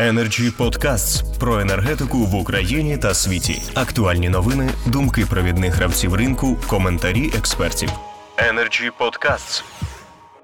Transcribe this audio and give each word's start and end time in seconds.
Energy 0.00 0.50
Podcasts 0.58 1.38
про 1.38 1.60
енергетику 1.60 2.18
в 2.18 2.34
Україні 2.34 2.98
та 2.98 3.14
світі. 3.14 3.62
Актуальні 3.74 4.28
новини, 4.28 4.70
думки 4.86 5.26
провідних 5.30 5.74
гравців 5.74 6.14
ринку, 6.14 6.56
коментарі 6.68 7.30
експертів. 7.38 7.88
Energy 8.36 8.90
Podcasts. 9.00 9.64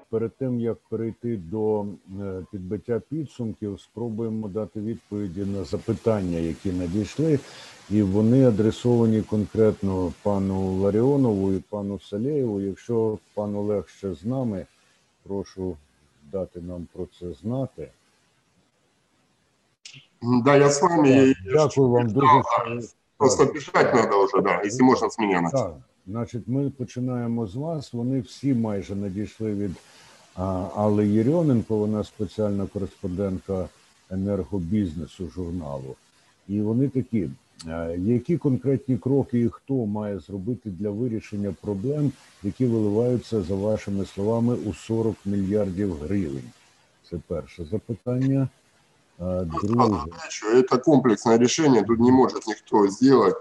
Перед 0.09 0.37
тим 0.37 0.59
як 0.59 0.77
перейти 0.89 1.37
до 1.37 1.81
е, 1.81 1.85
підбиття 2.51 3.01
підсумків, 3.09 3.79
спробуємо 3.79 4.47
дати 4.47 4.79
відповіді 4.79 5.41
на 5.41 5.63
запитання, 5.63 6.37
які 6.37 6.71
надійшли, 6.71 7.39
і 7.89 8.01
вони 8.01 8.47
адресовані 8.47 9.21
конкретно 9.21 10.13
пану 10.23 10.75
Ларіонову 10.75 11.53
і 11.53 11.59
пану 11.69 11.99
Салєєву. 11.99 12.61
Якщо 12.61 13.17
пан 13.33 13.55
Олег 13.55 13.89
ще 13.97 14.13
з 14.13 14.25
нами, 14.25 14.65
прошу 15.23 15.77
дати 16.31 16.61
нам 16.61 16.87
про 16.93 17.07
це 17.19 17.25
знати. 17.41 17.87
Да, 20.21 20.55
я 20.55 20.69
с 20.69 20.81
вами. 20.81 21.09
Я- 21.09 21.33
Дякую 21.53 21.89
вам 21.89 22.07
дуже. 22.09 22.27
Просто 23.17 23.47
писать 23.47 23.93
надо 23.93 24.23
уже, 24.23 24.41
да, 24.41 24.61
если 24.65 24.83
можно 24.83 25.07
с 25.09 25.19
меня 25.19 25.41
начать. 25.41 25.59
Так, 25.59 25.75
значить, 26.07 26.43
ми 26.47 26.69
починаємо 26.69 27.47
з 27.47 27.55
вас. 27.55 27.93
Вони 27.93 28.19
всі 28.21 28.53
майже 28.53 28.95
надійшли 28.95 29.53
від 29.53 29.71
Алли 30.75 31.07
Єрьоменко, 31.07 31.77
вона 31.77 32.03
спеціальна 32.03 32.65
кореспондентка 32.73 33.69
енергобізнесу 34.11 35.29
журналу. 35.29 35.95
І 36.47 36.61
вони 36.61 36.89
такі: 36.89 37.29
е, 37.67 37.95
які 37.99 38.37
конкретні 38.37 38.97
кроки 38.97 39.39
і 39.39 39.49
хто 39.49 39.73
має 39.73 40.19
зробити 40.19 40.69
для 40.69 40.89
вирішення 40.89 41.55
проблем, 41.61 42.11
які 42.43 42.65
виливаються, 42.65 43.41
за 43.41 43.55
вашими 43.55 44.05
словами, 44.05 44.55
у 44.55 44.73
40 44.73 45.15
мільярдів 45.25 45.93
гривень? 45.93 46.49
Це 47.09 47.17
перше 47.27 47.65
запитання. 47.65 48.47
А, 49.17 49.43
Друге. 49.43 50.11
Отвечу, 50.11 50.47
Это 50.47 50.77
комплексное 50.77 51.37
решение, 51.37 51.83
тут 51.83 51.99
не 51.99 52.11
может 52.11 52.45
никто 52.47 52.87
сделать. 52.87 53.35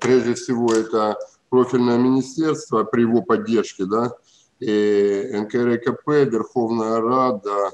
Прежде 0.00 0.34
всего, 0.34 0.72
это 0.72 1.16
профильное 1.48 1.98
министерство 1.98 2.84
при 2.84 3.02
его 3.02 3.22
поддержке, 3.22 3.86
да, 3.86 4.12
и 4.60 5.30
НКРКП, 5.32 6.08
Верховная 6.08 7.00
Рада, 7.00 7.70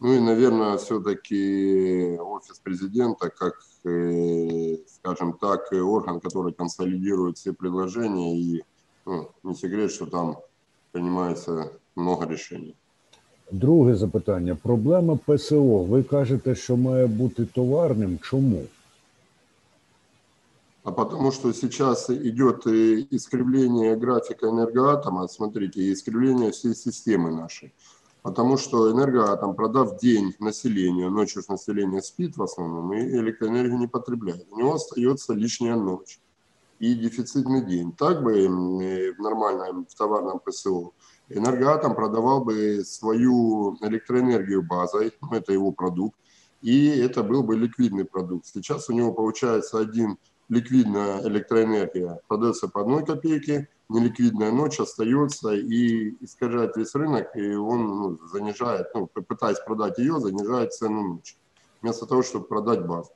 ну 0.00 0.12
и, 0.12 0.20
наверное, 0.20 0.76
все-таки 0.76 2.16
офис 2.18 2.58
президента, 2.58 3.30
как, 3.30 3.54
э, 3.84 4.76
скажем 4.86 5.38
так, 5.38 5.72
э, 5.72 5.80
орган, 5.80 6.20
который 6.20 6.52
консолидирует 6.52 7.38
все 7.38 7.52
предложения, 7.52 8.38
и 8.38 8.64
ну, 9.06 9.30
не 9.42 9.54
секрет, 9.54 9.92
что 9.92 10.06
там 10.06 10.38
принимается 10.92 11.72
много 11.94 12.26
решений. 12.26 12.76
Друге 13.54 13.94
запитання. 13.94 14.56
Проблема 14.62 15.18
ПСО. 15.26 15.84
Ви 15.84 16.02
кажете, 16.02 16.54
що 16.54 16.76
має 16.76 17.06
бути 17.06 17.44
товарним. 17.44 18.18
Чому? 18.22 18.62
А 20.84 20.90
потому 20.90 21.32
что 21.32 21.52
сейчас 21.52 22.10
идет 22.10 22.66
э, 22.66 23.06
искривление 23.10 23.96
графика 23.96 24.46
энергоатома, 24.46 25.28
смотрите, 25.28 25.92
искривление 25.92 26.50
всей 26.50 26.74
системы 26.74 27.30
нашей. 27.30 27.72
Потому 28.22 28.58
что 28.58 28.90
энергоатом, 28.90 29.54
продав 29.54 29.98
день 30.00 30.34
населению, 30.40 31.10
ночью 31.10 31.42
население 31.48 32.02
спит 32.02 32.36
в 32.36 32.42
основном, 32.42 32.92
и 32.92 33.00
электроэнергию 33.00 33.78
не 33.78 33.88
потребляет. 33.88 34.46
У 34.50 34.58
него 34.58 34.74
остается 34.74 35.32
лишняя 35.32 35.76
ночь 35.76 36.18
и 36.80 36.94
дефицитный 36.94 37.64
день. 37.64 37.92
Так 37.92 38.22
бы 38.22 38.32
э, 38.32 39.12
в 39.12 39.20
нормальном 39.20 39.86
в 39.86 39.94
товарном 39.94 40.40
ПСО 40.44 40.90
энергоатом 41.28 41.94
продавал 41.94 42.44
бы 42.44 42.84
свою 42.84 43.76
электроэнергию 43.80 44.62
базой, 44.62 45.12
это 45.32 45.52
его 45.52 45.72
продукт, 45.72 46.18
и 46.62 46.88
это 46.88 47.22
был 47.22 47.42
бы 47.42 47.56
ликвидный 47.56 48.04
продукт. 48.04 48.46
Сейчас 48.46 48.88
у 48.88 48.92
него 48.92 49.12
получается 49.12 49.78
один 49.78 50.18
ликвидная 50.48 51.20
электроэнергия 51.22 52.20
продается 52.28 52.68
по 52.68 52.82
одной 52.82 53.04
копейке, 53.04 53.68
неликвидная 53.88 54.52
ночь 54.52 54.80
остается 54.80 55.52
и 55.54 56.14
искажает 56.24 56.76
весь 56.76 56.94
рынок, 56.94 57.34
и 57.36 57.54
он 57.54 57.86
ну, 57.86 58.18
занижает, 58.28 58.88
ну, 58.94 59.06
пытаясь 59.06 59.58
продать 59.60 59.98
ее, 59.98 60.20
занижает 60.20 60.72
цену 60.72 61.14
ночи, 61.14 61.36
вместо 61.82 62.06
того, 62.06 62.22
чтобы 62.22 62.46
продать 62.46 62.86
базу. 62.86 63.10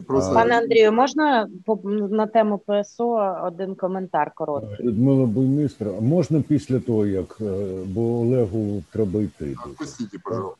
Просто... 0.00 0.34
Пане 0.34 0.58
Андрію, 0.58 0.92
можна 0.92 1.48
по- 1.64 1.80
на 2.10 2.26
тему 2.26 2.58
ПСО 2.66 3.36
один 3.46 3.74
коментар 3.74 4.32
короткий? 4.34 4.86
Людмила 4.86 5.26
Буймістр, 5.26 5.88
а 5.98 6.00
можна 6.00 6.42
після 6.48 6.80
того, 6.80 7.06
як 7.06 7.38
е, 7.40 7.66
бо 7.86 8.00
Олегу 8.20 8.82
треба 8.92 9.20
йти. 9.20 9.56
Отпустите, 9.66 10.18
пожалуйста. 10.24 10.56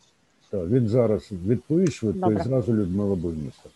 Так, 0.51 0.67
він 0.69 0.89
зараз 0.89 1.29
відповість 1.47 1.93
швидко 1.93 2.33
і 2.33 2.37
зразу 2.43 2.73
Людмила 2.75 3.15
Буймістр. 3.15 3.71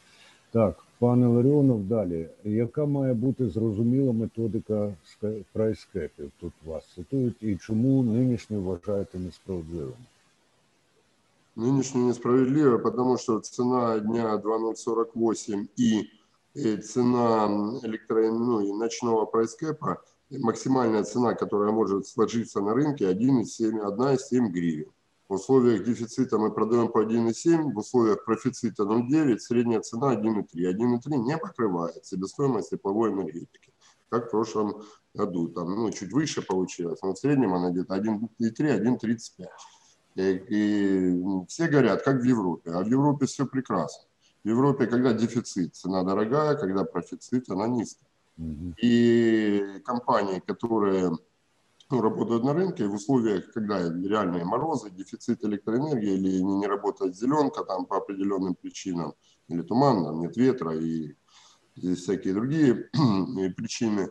Так, 0.52 0.74
пане 0.98 1.26
Ларіонов, 1.26 1.84
далі. 1.84 2.26
Яка 2.44 2.84
має 2.86 3.14
бути 3.14 3.48
зрозуміла 3.48 4.12
методика 4.12 4.74
ска- 4.84 5.42
прайскепів? 5.52 6.30
Тут 6.40 6.52
вас 6.66 6.84
цитують, 6.96 7.42
і 7.42 7.56
чому 7.56 8.02
нинішню 8.02 8.60
вважаєте 8.60 9.18
несправедливим? 9.18 9.92
Нынешнюю 11.56 12.08
несправедливо, 12.08 12.76
потому 12.76 13.16
что 13.16 13.40
цена 13.40 13.98
дня 13.98 14.36
2048 14.36 15.68
и 15.76 16.10
э, 16.54 16.76
цена 16.76 17.48
электро, 17.82 18.30
ну, 18.30 18.60
и 18.60 18.70
ночного 18.74 19.24
прайскэпа, 19.24 20.02
максимальная 20.30 21.02
цена, 21.04 21.34
которая 21.34 21.72
может 21.72 22.06
сложиться 22.06 22.60
на 22.60 22.74
рынке, 22.74 23.10
1,7 23.10 23.80
1,7 23.80 24.48
гривен. 24.48 24.92
В 25.30 25.34
условиях 25.34 25.82
дефицита 25.82 26.36
мы 26.36 26.52
продаем 26.52 26.88
по 26.88 27.02
1,7, 27.02 27.72
в 27.72 27.78
условиях 27.78 28.26
профицита 28.26 28.82
0,9, 28.82 29.38
средняя 29.38 29.80
цена 29.80 30.14
1,3. 30.14 30.44
1,3 30.54 31.16
не 31.16 31.38
покрывает 31.38 32.04
себестоимость 32.04 32.68
тепловой 32.68 33.12
энергетики, 33.12 33.72
как 34.10 34.26
в 34.26 34.30
прошлом 34.30 34.82
году. 35.14 35.48
Там, 35.48 35.74
ну, 35.74 35.90
чуть 35.90 36.12
выше 36.12 36.42
получилось, 36.42 37.00
но 37.02 37.14
в 37.14 37.18
среднем 37.18 37.54
она 37.54 37.70
где-то 37.70 37.96
1,3, 37.96 38.28
1,35. 38.38 39.46
И, 40.16 41.14
все 41.48 41.68
говорят, 41.68 42.02
как 42.02 42.20
в 42.20 42.24
Европе. 42.24 42.70
А 42.70 42.82
в 42.82 42.88
Европе 42.88 43.26
все 43.26 43.46
прекрасно. 43.46 44.08
В 44.44 44.48
Европе, 44.48 44.86
когда 44.86 45.12
дефицит, 45.12 45.74
цена 45.74 46.02
дорогая, 46.02 46.54
когда 46.54 46.84
профицит, 46.84 47.50
она 47.50 47.66
низкая. 47.68 48.08
Мгм. 48.36 48.74
И 48.80 49.80
компании, 49.84 50.40
которые 50.40 51.12
ну, 51.90 52.00
работают 52.00 52.44
на 52.44 52.52
рынке 52.52 52.86
в 52.86 52.94
условиях, 52.94 53.52
когда 53.52 53.78
реальные 53.78 54.44
морозы, 54.44 54.90
дефицит 54.90 55.44
электроэнергии 55.44 56.14
или 56.14 56.40
не, 56.42 56.54
не 56.56 56.66
работает 56.66 57.16
зеленка 57.16 57.64
там 57.64 57.86
по 57.86 57.98
определенным 57.98 58.54
причинам, 58.54 59.14
или 59.48 59.62
туман, 59.62 60.04
там 60.04 60.20
нет 60.20 60.36
ветра 60.36 60.76
и, 60.76 61.14
и 61.76 61.94
всякие 61.94 62.34
другие 62.34 62.90
причины, 63.56 64.10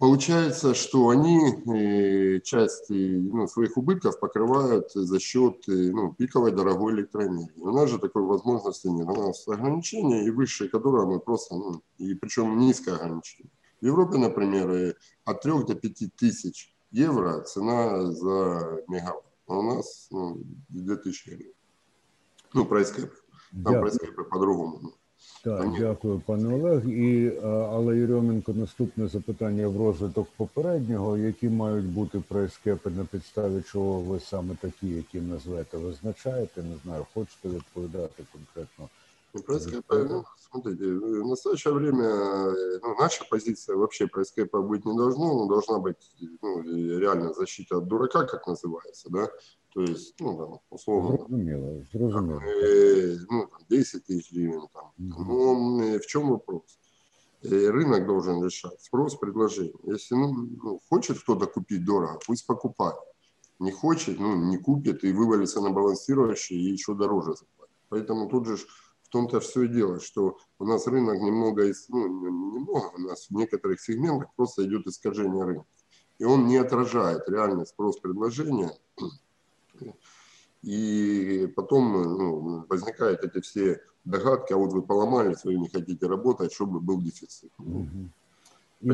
Получается, 0.00 0.72
что 0.72 1.10
они 1.10 1.38
э, 1.66 2.40
часть 2.40 2.86
ну, 2.88 3.46
своих 3.46 3.76
убытков 3.76 4.18
покрывают 4.18 4.90
за 4.94 5.20
счет 5.20 5.68
э, 5.68 5.90
ну, 5.92 6.14
пиковой 6.14 6.52
дорогой 6.52 6.94
электроэнергии. 6.94 7.60
У 7.60 7.70
нас 7.70 7.90
же 7.90 7.98
такой 7.98 8.22
возможности 8.22 8.86
нет. 8.86 9.06
У 9.06 9.14
нас 9.14 9.46
ограничения, 9.46 10.24
и 10.24 10.30
высшие, 10.30 10.70
которые 10.70 11.04
мы 11.04 11.20
просто, 11.20 11.54
ну, 11.54 11.82
и 11.98 12.14
причем 12.14 12.58
низкое 12.58 12.94
ограничение. 12.94 13.52
В 13.82 13.84
Европе, 13.84 14.16
например, 14.16 14.70
э, 14.70 14.94
от 15.26 15.42
3 15.42 15.64
до 15.64 15.74
5 15.74 16.16
тысяч 16.16 16.74
евро 16.90 17.42
цена 17.42 18.10
за 18.10 18.82
мегаватт. 18.88 19.26
А 19.48 19.58
у 19.58 19.62
нас 19.62 20.08
ну, 20.10 20.40
2000 20.70 21.28
гривен. 21.28 21.52
Ну, 22.54 22.64
прайскэп. 22.64 23.12
Там 23.52 23.62
Дякую. 23.64 23.80
прайскэпы 23.82 24.24
по-другому. 24.24 24.94
ну. 25.45 25.57
Так, 25.57 25.67
дякую, 25.79 26.21
пане 26.25 26.53
Олег. 26.55 26.89
І 26.89 27.27
е, 27.27 27.47
Алла 27.47 27.95
Єрьоменко, 27.95 28.53
наступне 28.53 29.07
запитання 29.07 29.67
в 29.67 29.77
розвиток 29.77 30.27
попереднього. 30.37 31.17
Які 31.17 31.49
мають 31.49 31.85
бути 31.85 32.23
прайскепи, 32.27 32.89
на 32.89 33.05
підставі 33.05 33.61
чого 33.61 33.99
ви 33.99 34.19
саме 34.19 34.55
такі, 34.61 34.87
які 34.87 35.21
назвете, 35.21 35.77
визначаєте? 35.77 36.63
Не 36.63 36.75
знаю, 36.83 37.05
хочете 37.13 37.49
відповідати 37.49 38.23
конкретно. 38.31 38.89
Ну, 39.35 39.41
Прайскэпа, 39.41 40.03
ну, 40.09 40.23
смотрите, 40.49 40.85
в 40.85 41.27
настоящее 41.27 41.73
время 41.73 42.05
э, 42.05 42.79
ну, 42.81 42.95
наша 42.97 43.25
позиция 43.29 43.75
вообще 43.75 44.07
прайскэпа 44.07 44.61
быть 44.61 44.85
не 44.85 44.95
должно, 44.95 45.33
но 45.33 45.47
должна 45.47 45.79
быть 45.79 45.97
ну, 46.41 46.61
реально 46.99 47.33
защита 47.33 47.77
от 47.77 47.87
дурака, 47.87 48.23
как 48.23 48.47
называется, 48.47 49.09
да, 49.09 49.29
то 49.74 49.80
есть, 49.82 50.14
ну, 50.20 50.36
там, 50.36 50.58
условно, 50.70 51.16
Зрозуміло, 51.16 51.82
зрозуміло. 51.92 52.40
э, 52.40 53.18
ну, 53.30 53.46
там, 53.46 53.60
10 53.70 54.02
тысяч 54.10 54.32
гривен, 54.34 54.62
там. 54.72 54.84
Мгм. 54.98 55.28
Но 55.28 55.82
э, 55.84 55.98
в 55.98 56.06
чем 56.06 56.28
вопрос? 56.30 56.62
Э, 57.44 57.70
Рынок 57.70 58.06
должен 58.06 58.44
решать, 58.44 58.80
спрос, 58.82 59.14
предложение. 59.14 59.74
Если 59.84 60.16
ну, 60.16 60.48
ну, 60.64 60.80
хочет 60.90 61.18
кто-то 61.18 61.46
купить 61.46 61.84
дорого, 61.84 62.18
пусть 62.26 62.46
покупает. 62.46 62.96
Не 63.60 63.70
хочет, 63.72 64.20
ну, 64.20 64.36
не 64.36 64.58
купит 64.58 65.04
и 65.04 65.12
вывалится 65.12 65.60
на 65.60 65.70
балансирующий 65.70 66.56
и 66.56 66.72
еще 66.72 66.94
дороже 66.94 67.34
заплатит. 67.34 67.76
Поэтому 67.88 68.28
тут 68.28 68.46
же 68.46 68.56
в 69.02 69.08
том-то 69.12 69.38
все 69.40 69.62
и 69.62 69.68
дело, 69.68 70.00
что 70.00 70.36
у 70.58 70.64
нас 70.64 70.86
рынок 70.86 71.20
немного, 71.20 71.62
ну, 71.88 72.08
не- 72.08 72.54
немного, 72.58 72.90
у 72.96 73.00
нас 73.00 73.28
в 73.30 73.34
некоторых 73.36 73.80
сегментах 73.80 74.28
просто 74.36 74.62
идет 74.64 74.86
искажение 74.86 75.44
рынка. 75.44 75.66
И 76.20 76.24
он 76.24 76.46
не 76.46 76.56
отражает 76.60 77.28
реальный 77.28 77.66
спрос 77.66 77.98
предложения 78.00 78.70
И 80.63 81.47
потом 81.55 81.91
ну, 81.93 82.65
возникают 82.69 83.23
эти 83.23 83.39
все 83.41 83.81
догадки, 84.05 84.53
а 84.53 84.57
вот 84.57 84.73
вы 84.73 84.81
поломались, 84.81 85.43
вы 85.43 85.55
не 85.55 85.69
хотите 85.69 86.07
работать, 86.07 86.51
чтобы 86.53 86.79
был 86.79 87.01
дефицит. 87.01 87.51
Угу. 87.59 87.85
І 88.81 88.91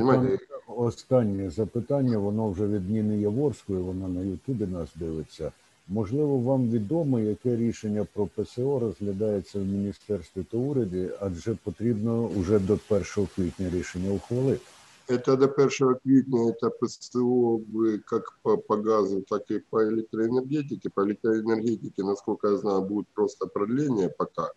останнє 0.68 1.50
запитання, 1.50 2.18
воно 2.18 2.50
вже 2.50 2.68
від 2.68 2.90
Ніни 2.90 3.18
Яворської, 3.18 3.80
вона 3.80 4.08
на 4.08 4.22
Ютубі 4.22 4.66
нас 4.66 4.90
дивиться. 4.96 5.52
Можливо, 5.88 6.38
вам 6.38 6.70
відомо, 6.70 7.20
яке 7.20 7.56
рішення 7.56 8.08
про 8.14 8.28
ПСО 8.28 8.80
розглядається 8.80 9.60
в 9.60 9.66
міністерстві 9.66 10.44
та 10.52 10.58
уряді, 10.58 11.10
адже 11.20 11.56
потрібно 11.56 12.28
вже 12.28 12.60
до 12.60 12.80
1 12.90 13.04
квітня 13.36 13.70
рішення 13.70 14.12
ухвалити. 14.12 14.62
Это 15.08 15.36
до 15.38 15.48
1 15.48 15.96
квітня, 16.04 16.50
это 16.50 16.70
ПСО 16.70 17.60
как 18.06 18.40
по, 18.44 18.58
по 18.58 18.78
газу, 18.78 19.22
так 19.30 19.52
и 19.52 19.60
по 19.70 19.84
электроэнергетике. 19.84 20.90
По 20.90 21.02
электроэнергетике, 21.02 22.04
насколько 22.04 22.48
я 22.48 22.58
знаю, 22.58 22.82
будет 22.82 23.08
просто 23.14 23.48
продление 23.48 24.10
пока. 24.10 24.52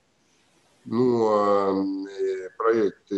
Ну, 0.85 1.29
а 1.29 1.73
э, 1.73 2.51
проекты 2.59 3.17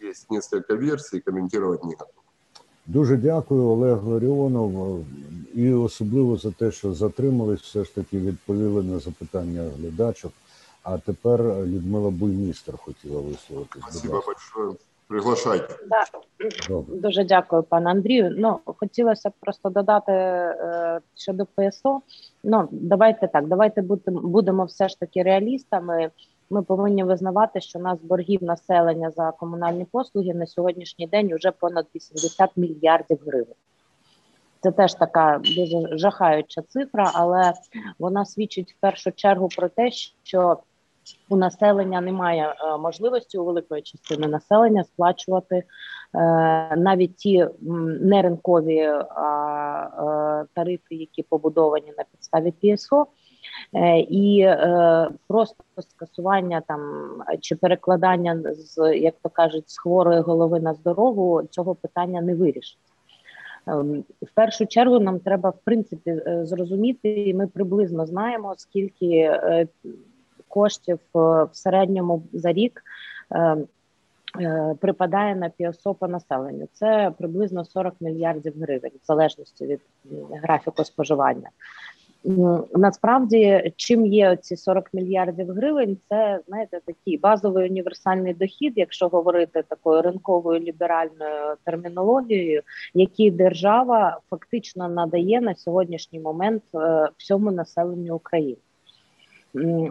есть 0.00 0.30
несколько 0.30 0.74
версий, 0.74 1.20
комментировать 1.20 1.84
не 1.84 1.94
готов. 1.94 2.14
Дуже 2.86 3.16
дякую, 3.16 3.62
Олег 3.62 4.04
Ларіонов, 4.04 5.04
і 5.54 5.72
особливо 5.72 6.36
за 6.36 6.50
те, 6.50 6.72
що 6.72 6.92
затримались, 6.92 7.60
все 7.60 7.84
ж 7.84 7.94
таки 7.94 8.18
відповіли 8.18 8.82
на 8.82 8.98
запитання 8.98 9.70
глядачок. 9.78 10.32
А 10.82 10.98
тепер 10.98 11.40
Людмила 11.66 12.10
Буймістер 12.10 12.76
хотіла 12.76 13.20
висловитись. 13.20 13.82
Спасибо 13.82 14.22
большое. 14.26 14.76
Приглашайте. 15.07 15.75
Да. 15.87 16.05
Дуже 16.87 17.23
дякую, 17.23 17.63
пане 17.63 17.89
Андрію. 17.89 18.35
Ну 18.37 18.59
хотілося 18.65 19.29
б 19.29 19.33
просто 19.39 19.69
додати 19.69 20.11
е, 20.11 20.99
щодо 21.15 21.45
ПСО. 21.45 22.01
Ну 22.43 22.67
давайте 22.71 23.27
так, 23.27 23.47
давайте 23.47 23.81
будемо 24.05 24.65
все 24.65 24.89
ж 24.89 24.99
таки 24.99 25.23
реалістами. 25.23 26.11
Ми 26.49 26.63
повинні 26.63 27.03
визнавати, 27.03 27.61
що 27.61 27.79
у 27.79 27.81
нас 27.81 28.01
боргів 28.01 28.43
населення 28.43 29.11
за 29.11 29.31
комунальні 29.31 29.85
послуги 29.85 30.33
на 30.33 30.47
сьогоднішній 30.47 31.07
день 31.07 31.35
вже 31.35 31.51
понад 31.51 31.87
80 31.95 32.49
мільярдів 32.55 33.19
гривень. 33.25 33.55
Це 34.61 34.71
теж 34.71 34.93
така 34.93 35.41
дуже 35.43 35.97
жахаюча 35.97 36.61
цифра, 36.61 37.11
але 37.13 37.53
вона 37.99 38.25
свідчить 38.25 38.71
в 38.71 38.79
першу 38.79 39.11
чергу 39.11 39.47
про 39.57 39.69
те, 39.69 39.91
що 40.23 40.57
у 41.29 41.35
населення 41.35 42.01
немає 42.01 42.55
е, 42.59 42.77
можливості 42.77 43.37
у 43.37 43.45
великої 43.45 43.81
частини 43.81 44.27
населення 44.27 44.83
сплачувати 44.83 45.55
е, 45.55 45.63
навіть 46.75 47.15
ті 47.15 47.47
неринкові 48.01 48.77
е, 48.77 49.05
тарифи, 50.53 50.95
які 50.95 51.23
побудовані 51.23 51.93
на 51.97 52.03
підставі 52.11 52.51
ПСО. 52.51 53.07
Е, 53.73 53.99
і 53.99 54.39
е, 54.39 55.09
просто 55.27 55.63
скасування 55.79 56.61
там 56.67 56.81
чи 57.41 57.55
перекладання 57.55 58.41
з 58.53 58.97
як 58.97 59.15
то 59.23 59.29
кажуть 59.29 59.69
з 59.69 59.77
хворої 59.77 60.21
голови 60.21 60.59
на 60.59 60.73
здорову 60.73 61.43
цього 61.49 61.75
питання 61.75 62.21
не 62.21 62.35
вирішить. 62.35 62.79
Ем, 63.67 64.03
в 64.21 64.31
першу 64.33 64.65
чергу 64.65 64.99
нам 64.99 65.19
треба 65.19 65.49
в 65.49 65.57
принципі 65.63 66.09
е, 66.11 66.45
зрозуміти, 66.45 67.29
і 67.29 67.33
ми 67.33 67.47
приблизно 67.47 68.05
знаємо, 68.05 68.53
скільки 68.57 69.39
коштів 70.55 70.99
в 71.13 71.49
середньому 71.51 72.23
за 72.33 72.53
рік 72.53 72.83
припадає 74.79 75.35
на 75.35 75.49
ПІОСО 75.49 75.93
по 75.93 76.07
населенню. 76.07 76.67
Це 76.73 77.13
приблизно 77.17 77.65
40 77.65 77.93
мільярдів 77.99 78.53
гривень, 78.61 78.91
в 79.03 79.05
залежності 79.05 79.65
від 79.65 79.79
графіку 80.43 80.83
споживання. 80.83 81.49
Насправді, 82.73 83.73
чим 83.75 84.05
є 84.05 84.35
ці 84.35 84.57
40 84.57 84.93
мільярдів 84.93 85.51
гривень, 85.51 85.97
це 86.09 86.39
знаєте 86.47 86.79
такий 86.85 87.17
базовий 87.17 87.69
універсальний 87.69 88.33
дохід, 88.33 88.73
якщо 88.75 89.07
говорити 89.07 89.63
такою 89.69 90.01
ринковою 90.01 90.59
ліберальною 90.59 91.55
термінологією, 91.63 92.61
який 92.93 93.31
держава 93.31 94.19
фактично 94.29 94.89
надає 94.89 95.41
на 95.41 95.55
сьогоднішній 95.55 96.19
момент 96.19 96.63
е, 96.75 97.09
всьому 97.17 97.51
населенню 97.51 98.15
України. 98.15 98.57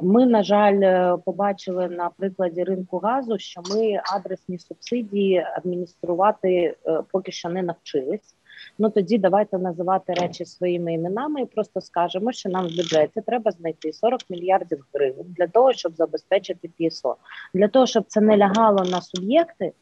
Ми, 0.03 0.27
на 0.27 0.43
жаль, 0.43 0.81
е, 0.83 1.17
побачили 1.25 1.89
на 1.89 2.11
прикладі 2.17 2.65
ринку 2.65 2.99
газу, 2.99 3.39
що 3.39 3.61
ми 3.71 4.01
адресні 4.17 4.59
субсидії 4.59 5.47
адмініструвати 5.57 6.77
е, 6.87 7.03
поки 7.13 7.33
що 7.33 7.49
не 7.49 7.63
навчились. 7.63 8.35
Ну 8.79 8.91
тоді 8.91 9.19
давайте 9.19 9.59
називати 9.59 10.13
речі 10.13 10.45
своїми 10.45 10.95
іменами 10.95 11.43
і 11.43 11.47
просто 11.47 11.81
скажемо, 11.81 12.33
що 12.33 12.49
нам 12.49 12.67
в 12.67 12.77
бюджеті 12.77 13.21
треба 13.27 13.51
знайти 13.51 13.93
40 13.93 14.21
мільярдів 14.31 14.85
гривень 14.95 15.27
для 15.39 15.47
того, 15.47 15.73
щоб 15.73 15.97
забезпечити 15.97 16.71
ПІСО. 16.77 17.17
Для 17.55 17.69
того, 17.69 17.87
щоб 17.87 18.05
це 18.09 18.21
не 18.21 18.37
лягало 18.37 18.85
на 18.85 19.01
суб'єкти 19.01 19.73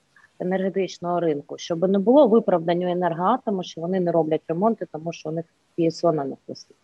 енергетичного 0.41 1.21
ринку, 1.21 1.59
щоб 1.59 1.89
не 1.89 1.99
було 1.99 2.27
виправдання 2.27 2.91
енергоатому, 2.91 3.63
що 3.63 3.81
вони 3.81 4.01
не 4.01 4.13
роблять 4.13 4.43
ремонти, 4.49 4.87
тому 4.93 5.13
що 5.13 5.29
у 5.29 5.33
них 5.33 5.45
ПІСО 5.77 6.13
на 6.13 6.25
них 6.25 6.39
висить. 6.49 6.77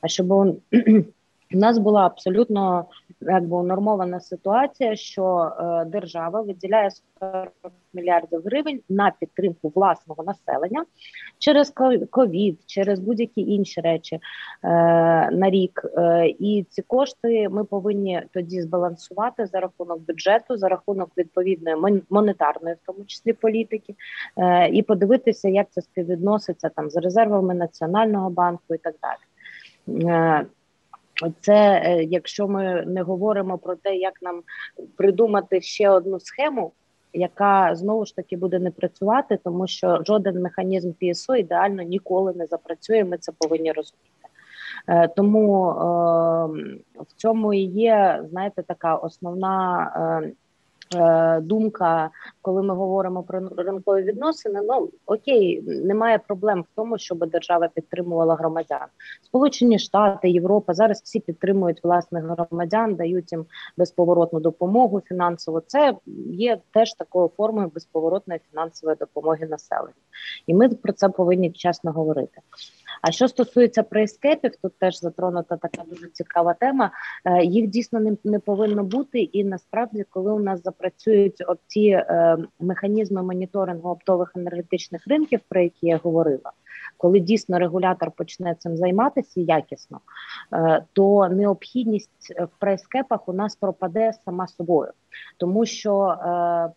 А 0.00 0.08
щоб 0.08 0.56
у 1.54 1.58
нас 1.58 1.78
була 1.78 2.06
абсолютно 2.06 2.84
якби 3.20 3.56
унормована 3.56 4.20
ситуація, 4.20 4.96
що 4.96 5.52
е, 5.60 5.84
держава 5.84 6.40
виділяє 6.40 6.90
40 7.20 7.52
мільярдів 7.92 8.42
гривень 8.44 8.80
на 8.88 9.12
підтримку 9.20 9.72
власного 9.74 10.22
населення 10.22 10.84
через 11.38 11.74
ковід, 12.10 12.58
через 12.66 13.00
будь-які 13.00 13.40
інші 13.40 13.80
речі 13.80 14.14
е, 14.14 14.20
на 15.30 15.50
рік. 15.50 15.84
Е, 15.96 16.26
і 16.38 16.66
ці 16.70 16.82
кошти 16.82 17.48
ми 17.48 17.64
повинні 17.64 18.22
тоді 18.32 18.62
збалансувати 18.62 19.46
за 19.46 19.60
рахунок 19.60 20.00
бюджету, 20.00 20.56
за 20.56 20.68
рахунок 20.68 21.10
відповідної 21.16 22.02
монетарної, 22.10 22.74
в 22.74 22.86
тому 22.86 23.04
числі 23.06 23.32
політики, 23.32 23.94
е, 24.36 24.68
і 24.68 24.82
подивитися, 24.82 25.48
як 25.48 25.66
це 25.70 25.82
співвідноситься 25.82 26.68
там 26.68 26.90
з 26.90 26.96
резервами 26.96 27.54
національного 27.54 28.30
банку 28.30 28.74
і 28.74 28.78
так 28.78 28.94
далі. 29.02 30.46
Це 31.40 31.82
е, 31.84 32.04
якщо 32.04 32.48
ми 32.48 32.84
не 32.86 33.02
говоримо 33.02 33.58
про 33.58 33.76
те, 33.76 33.96
як 33.96 34.22
нам 34.22 34.42
придумати 34.96 35.60
ще 35.60 35.90
одну 35.90 36.20
схему, 36.20 36.72
яка 37.12 37.74
знову 37.74 38.06
ж 38.06 38.16
таки 38.16 38.36
буде 38.36 38.58
не 38.58 38.70
працювати, 38.70 39.38
тому 39.44 39.66
що 39.66 40.00
жоден 40.06 40.42
механізм 40.42 40.92
ПСО 40.92 41.36
ідеально 41.36 41.82
ніколи 41.82 42.32
не 42.32 42.46
запрацює. 42.46 43.04
Ми 43.04 43.18
це 43.18 43.32
повинні 43.38 43.72
розуміти. 43.72 44.06
Е, 44.88 45.08
тому 45.08 45.70
е, 45.70 45.74
в 47.02 47.12
цьому 47.16 47.54
і 47.54 47.60
є 47.60 48.24
знаєте, 48.30 48.62
така 48.62 48.94
основна 48.94 50.20
Е, 50.24 50.32
думка, 51.40 52.10
коли 52.42 52.62
ми 52.62 52.74
говоримо 52.74 53.22
про 53.22 53.48
ринкові 53.56 54.02
відносини. 54.02 54.60
Ну 54.68 54.88
окей, 55.06 55.62
немає 55.62 56.18
проблем 56.18 56.62
в 56.62 56.76
тому, 56.76 56.98
щоб 56.98 57.30
держава 57.30 57.68
підтримувала 57.68 58.34
громадян. 58.34 58.86
Сполучені 59.22 59.78
Штати, 59.78 60.30
Європа 60.30 60.74
зараз 60.74 61.02
всі 61.02 61.20
підтримують 61.20 61.84
власних 61.84 62.24
громадян, 62.24 62.94
дають 62.94 63.32
їм 63.32 63.46
безповоротну 63.76 64.40
допомогу 64.40 65.00
фінансово. 65.00 65.62
Це 65.66 65.94
є 66.26 66.58
теж 66.70 66.94
такою 66.94 67.30
формою 67.36 67.70
безповоротної 67.74 68.40
фінансової 68.50 68.96
допомоги 69.00 69.46
населенню, 69.46 69.94
і 70.46 70.54
ми 70.54 70.68
про 70.68 70.92
це 70.92 71.08
повинні 71.08 71.52
чесно 71.52 71.92
говорити. 71.92 72.40
А 73.02 73.10
що 73.10 73.28
стосується 73.28 73.82
прейскепів, 73.82 74.56
тут 74.62 74.78
теж 74.78 75.00
затронута 75.00 75.56
така 75.56 75.82
дуже 75.90 76.06
цікава 76.06 76.54
тема. 76.54 76.90
Е, 77.24 77.44
їх 77.44 77.66
дійсно 77.66 78.16
не, 78.24 78.38
повинно 78.38 78.84
бути, 78.84 79.20
і 79.20 79.44
насправді, 79.44 80.04
коли 80.10 80.32
у 80.32 80.38
нас 80.38 80.62
запрацюють 80.62 81.42
ці 81.66 81.80
е, 81.80 82.36
механізми 82.60 83.22
моніторингу 83.22 83.90
оптових 83.90 84.32
енергетичних 84.36 85.06
ринків, 85.06 85.40
про 85.48 85.60
які 85.60 85.86
я 85.86 85.96
говорила. 85.96 86.52
Коли 86.96 87.20
дійсно 87.20 87.58
регулятор 87.58 88.10
почне 88.10 88.54
цим 88.58 88.76
займатися 88.76 89.40
якісно, 89.40 90.00
е, 90.52 90.84
то 90.92 91.28
необхідність 91.28 92.34
в 92.38 92.60
прайскепах 92.60 93.28
у 93.28 93.32
нас 93.32 93.56
пропаде 93.56 94.12
сама 94.24 94.46
собою, 94.46 94.92
тому 95.36 95.66
що 95.66 96.06
е, 96.08 96.70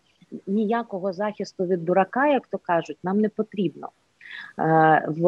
ніякого 0.46 1.12
захисту 1.12 1.64
від 1.64 1.84
дурака, 1.84 2.26
як 2.26 2.46
то 2.46 2.58
кажуть, 2.58 2.98
нам 3.02 3.20
не 3.20 3.28
потрібно. 3.28 3.88
Е, 4.58 5.04
в 5.08 5.24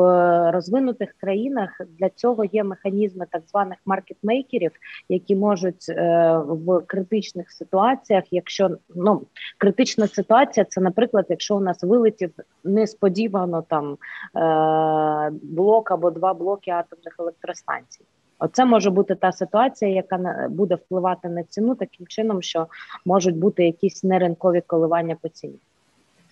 розвинутих 0.52 1.12
країнах 1.12 1.80
для 1.98 2.08
цього 2.08 2.44
є 2.44 2.64
механізми 2.64 3.26
так 3.30 3.42
званих 3.50 3.78
маркетмейкерів, 3.86 4.70
які 5.08 5.36
можуть 5.36 5.86
е, 5.88 6.38
в 6.38 6.80
критичних 6.86 7.52
ситуаціях, 7.52 8.24
якщо 8.30 8.70
ну 8.94 9.22
критична 9.58 10.08
ситуація, 10.08 10.64
це, 10.64 10.80
наприклад, 10.80 11.26
якщо 11.28 11.56
у 11.56 11.60
нас 11.60 11.82
вилетів 11.82 12.30
несподівано 12.64 13.62
там 13.62 13.96
е, 14.36 15.30
блок 15.42 15.90
або 15.90 16.10
два 16.10 16.34
блоки 16.34 16.70
атомних 16.70 17.16
електростанцій. 17.18 18.04
Оце 18.38 18.64
може 18.64 18.90
бути 18.90 19.14
та 19.14 19.32
ситуація, 19.32 19.90
яка 19.90 20.48
буде 20.50 20.74
впливати 20.74 21.28
на 21.28 21.42
ціну 21.42 21.74
таким 21.74 22.06
чином, 22.06 22.42
що 22.42 22.66
можуть 23.04 23.36
бути 23.36 23.64
якісь 23.64 24.04
неринкові 24.04 24.62
коливання 24.66 25.16
по 25.22 25.28
ціні 25.28 25.58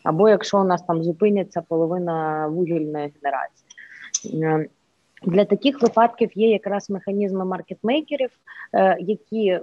або 0.05 0.29
якщо 0.29 0.61
у 0.61 0.65
нас 0.65 0.83
там 0.83 1.03
зупиняться 1.03 1.63
половина 1.69 2.47
вугільної 2.49 3.13
генерації. 3.15 4.45
Е, 4.45 4.69
Для 5.23 5.45
таких 5.45 5.83
випадків 5.83 6.31
є 6.35 6.51
якраз 6.51 6.91
механізми 6.91 7.45
маркетмейкерів, 7.45 8.31
е, 8.75 8.97
які 9.01 9.49
е, 9.49 9.61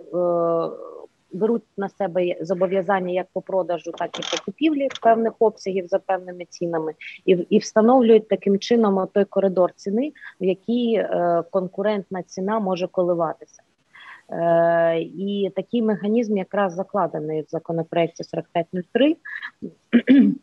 беруть 1.33 1.63
на 1.77 1.89
себе 1.89 2.35
зобов'язання 2.41 3.13
як 3.13 3.27
по 3.33 3.41
продажу, 3.41 3.91
так 3.91 4.19
і 4.19 4.21
по 4.21 4.45
купівлі 4.45 4.87
певних 5.01 5.33
обсягів 5.39 5.87
за 5.87 5.99
певними 5.99 6.45
цінами, 6.45 6.93
і 7.25 7.31
і 7.31 7.57
встановлюють 7.57 8.27
таким 8.27 8.59
чином 8.59 9.07
той 9.13 9.25
коридор 9.25 9.71
ціни, 9.75 10.11
в 10.41 10.43
якій 10.43 11.05
конкурентна 11.51 12.23
ціна 12.23 12.59
може 12.59 12.87
коливатися. 12.87 13.61
І 15.01 15.51
такий 15.55 15.81
механізм 15.81 16.37
якраз 16.37 16.73
закладений 16.73 17.41
в 17.41 17.45
законопроекті 17.49 18.23
4503. 18.23 19.15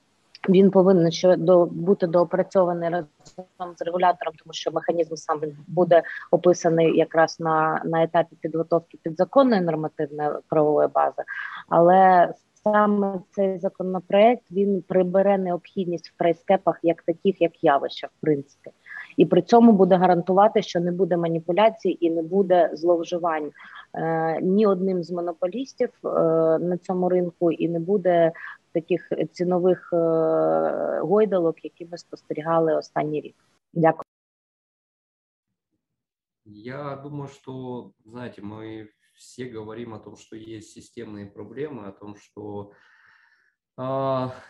Він 0.48 0.70
повинен 0.70 1.12
ще 1.12 1.36
до 1.36 1.66
бути 1.66 2.06
доопрацьований 2.06 2.88
разом 2.88 3.76
з 3.76 3.82
регулятором, 3.82 4.34
тому 4.38 4.52
що 4.52 4.70
механізм 4.70 5.14
сам 5.14 5.40
буде 5.66 6.02
описаний 6.30 6.98
якраз 6.98 7.40
на 7.40 7.82
на 7.84 8.02
етапі 8.02 8.36
підготовки 8.40 8.98
підзаконної 9.02 9.60
нормативної 9.60 10.30
правової 10.48 10.88
бази, 10.88 11.22
але 11.68 12.32
саме 12.64 13.20
цей 13.30 13.58
законопроект 13.58 14.52
він 14.52 14.82
прибере 14.82 15.38
необхідність 15.38 16.08
в 16.08 16.16
прайскепах 16.16 16.78
як 16.82 17.02
таких, 17.02 17.40
як 17.40 17.64
явища, 17.64 18.06
в 18.06 18.20
принципі, 18.20 18.70
і 19.17 19.25
при 19.25 19.41
цьому 19.41 19.71
буде 19.71 19.95
гарантувати, 19.95 20.61
що 20.61 20.79
не 20.79 20.91
буде 20.91 21.17
маніпуляцій 21.17 21.97
і 21.99 22.11
не 22.11 22.21
буде 22.21 22.69
зловживань 22.73 23.51
е, 23.93 24.41
ні 24.41 24.67
одним 24.67 25.03
з 25.03 25.11
монополістів 25.11 25.89
е, 26.05 26.09
на 26.59 26.77
цьому 26.77 27.09
ринку, 27.09 27.51
і 27.51 27.69
не 27.69 27.79
буде 27.79 28.31
таких 28.71 29.09
цінових 29.31 29.89
е, 29.93 29.97
гойдалок, 30.99 31.63
які 31.63 31.87
ми 31.91 31.97
спостерігали 31.97 32.75
останній 32.75 33.21
рік. 33.21 33.35
Дякую. 33.73 34.03
Я 36.45 36.99
думаю, 37.03 37.29
что, 37.29 37.91
знаете, 38.05 38.41
мы 38.41 38.89
все 39.15 39.49
говорим 39.49 39.93
о 39.93 39.99
том, 39.99 40.17
что 40.17 40.35
есть 40.35 40.71
системные 40.71 41.25
проблемы, 41.25 41.87
о 41.87 41.91
том, 41.91 42.15
что 42.17 42.71
э, 42.71 42.75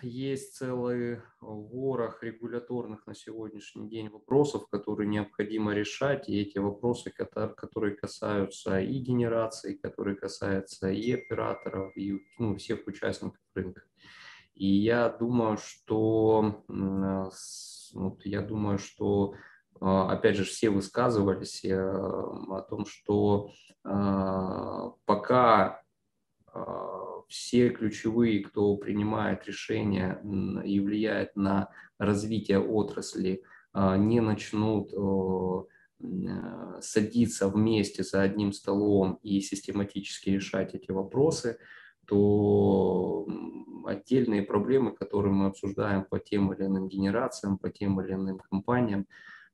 есть 0.00 0.56
целый 0.56 1.20
ворох 1.40 2.22
регуляторных 2.22 3.06
на 3.06 3.14
сегодняшний 3.14 3.88
день 3.88 4.08
вопросов, 4.08 4.68
которые 4.70 5.06
необходимо 5.06 5.74
решать, 5.74 6.30
и 6.30 6.40
эти 6.40 6.56
вопросы, 6.58 7.10
которые 7.10 7.94
касаются 7.94 8.80
и 8.80 8.98
генерации, 8.98 9.74
которые 9.74 10.16
касаются 10.16 10.88
и 10.88 11.12
операторов, 11.12 11.94
и 11.94 12.18
ну, 12.38 12.56
всех 12.56 12.86
участников 12.86 13.40
рынка. 13.54 13.82
И 14.54 14.66
я 14.66 15.10
думаю, 15.10 15.58
что, 15.58 16.64
вот 16.66 18.24
я 18.24 18.40
думаю, 18.40 18.78
что 18.78 19.34
а, 19.80 20.10
опять 20.12 20.36
же, 20.36 20.44
все 20.44 20.70
высказывались 20.70 21.64
э, 21.64 21.78
о 21.78 22.66
том, 22.68 22.84
что 22.86 23.50
а, 23.84 24.90
пока 25.04 25.82
а, 26.46 27.07
все 27.28 27.70
ключевые, 27.70 28.42
кто 28.42 28.76
принимает 28.76 29.46
решения 29.46 30.20
и 30.64 30.80
влияет 30.80 31.36
на 31.36 31.68
развитие 31.98 32.60
отрасли, 32.60 33.42
не 33.74 34.20
начнут 34.20 34.92
садиться 36.80 37.48
вместе 37.48 38.02
за 38.02 38.22
одним 38.22 38.52
столом 38.52 39.18
и 39.22 39.40
систематически 39.40 40.30
решать 40.30 40.74
эти 40.74 40.90
вопросы, 40.90 41.58
то 42.06 43.26
отдельные 43.84 44.42
проблемы, 44.42 44.92
которые 44.92 45.32
мы 45.32 45.46
обсуждаем 45.46 46.04
по 46.04 46.18
тем 46.18 46.52
или 46.52 46.66
иным 46.66 46.88
генерациям, 46.88 47.58
по 47.58 47.68
тем 47.68 48.00
или 48.00 48.14
иным 48.14 48.38
компаниям, 48.38 49.06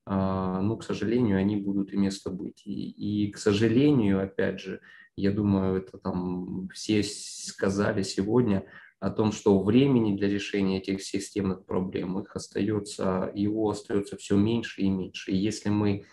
а, 0.07 0.61
ну, 0.61 0.77
к 0.77 0.85
сожалению, 0.85 1.39
они 1.39 1.57
будут 1.57 1.93
и 1.93 1.97
место 1.97 2.31
быть. 2.31 2.63
И, 2.67 2.91
и, 2.91 3.33
к 3.33 3.39
сожалению, 3.39 4.23
опять 4.23 4.61
же, 4.61 4.81
я 5.17 5.31
думаю, 5.31 5.79
это 5.79 5.99
там 5.99 6.69
все 6.73 7.03
сказали 7.03 8.03
сегодня 8.03 8.65
о 9.01 9.11
том, 9.11 9.33
что 9.33 9.63
времени 9.63 10.17
для 10.17 10.29
решения 10.29 10.79
этих 10.79 11.03
системных 11.03 11.67
проблем 11.67 12.19
их 12.19 12.35
остается, 12.35 13.31
его 13.35 13.71
остается 13.71 14.17
все 14.17 14.37
меньше 14.37 14.83
и 14.83 14.89
меньше. 14.89 15.31
И 15.31 15.37
если 15.37 15.69
мы 15.69 16.05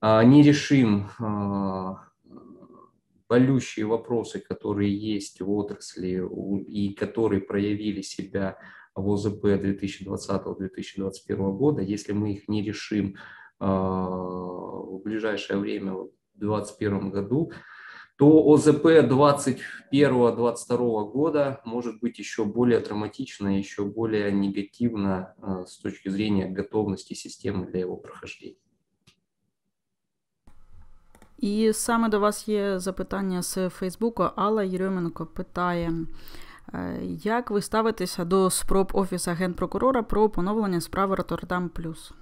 а, 0.00 0.22
не 0.24 0.42
решим 0.42 1.08
а, 1.18 2.04
болющие 3.28 3.86
вопросы, 3.86 4.40
которые 4.40 4.94
есть 4.94 5.40
в 5.40 5.50
отрасли 5.50 6.22
и 6.66 6.92
которые 6.94 7.40
проявили 7.40 8.02
себя 8.02 8.58
в 8.94 9.10
ОЗП 9.10 9.44
2020-2021 9.44 11.52
года, 11.52 11.82
если 11.82 12.12
мы 12.12 12.34
их 12.34 12.46
не 12.48 12.62
решим 12.62 13.16
а, 13.58 14.06
в 14.06 15.00
ближайшее 15.02 15.58
время, 15.58 15.94
в 15.94 16.10
2021 16.34 17.10
году, 17.10 17.50
то 18.18 18.44
ОЗП 18.48 18.84
2021-2022 19.92 21.12
года 21.12 21.60
может 21.64 22.00
быть 22.00 22.18
еще 22.18 22.44
более 22.44 22.80
драматично, 22.80 23.58
еще 23.58 23.84
более 23.84 24.32
негативно 24.32 25.34
а, 25.40 25.64
с 25.64 25.78
точки 25.78 26.08
зрения 26.08 26.48
готовности 26.48 27.14
системы 27.14 27.66
для 27.66 27.80
его 27.80 27.96
прохождения. 27.96 28.56
І 31.38 31.72
саме 31.72 32.08
до 32.08 32.20
вас 32.20 32.48
є 32.48 32.78
запитання 32.78 33.42
з 33.42 33.68
Фейсбуку. 33.68 34.22
Алла 34.36 34.64
Єрьоменко 34.64 35.26
питає, 35.26 35.92
як 37.24 37.50
ви 37.50 37.62
ставитеся 37.62 38.24
до 38.24 38.50
спроб 38.50 38.90
Офіса 38.94 39.32
генпрокурора 39.32 40.02
про 40.02 40.28
поновлення 40.28 40.80
справи 40.80 41.14
Роттердам 41.14 41.68
Плюс? 41.68 42.12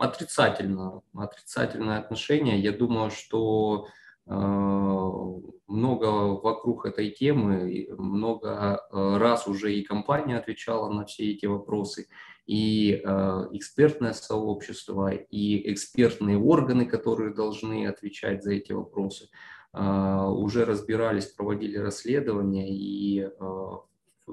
Отрицательно, 0.00 1.02
отрицательное 1.14 1.98
отношение. 1.98 2.58
Я 2.58 2.72
думаю, 2.72 3.10
что 3.10 3.86
много 4.26 6.06
вокруг 6.40 6.86
этой 6.86 7.10
темы, 7.10 7.88
много 7.98 8.80
раз 8.92 9.48
уже 9.48 9.74
и 9.74 9.82
компания 9.82 10.36
отвечала 10.36 10.92
на 10.92 11.04
все 11.04 11.32
эти 11.32 11.46
вопросы 11.46 12.06
и 12.50 13.00
э, 13.04 13.48
экспертное 13.52 14.12
сообщество, 14.12 15.12
и 15.12 15.72
экспертные 15.72 16.36
органы, 16.36 16.84
которые 16.84 17.32
должны 17.32 17.86
отвечать 17.86 18.42
за 18.42 18.54
эти 18.54 18.72
вопросы, 18.72 19.28
э, 19.72 19.80
уже 19.80 20.64
разбирались, 20.64 21.26
проводили 21.26 21.76
расследования, 21.76 22.68
и 22.68 23.20
э, 23.20 23.70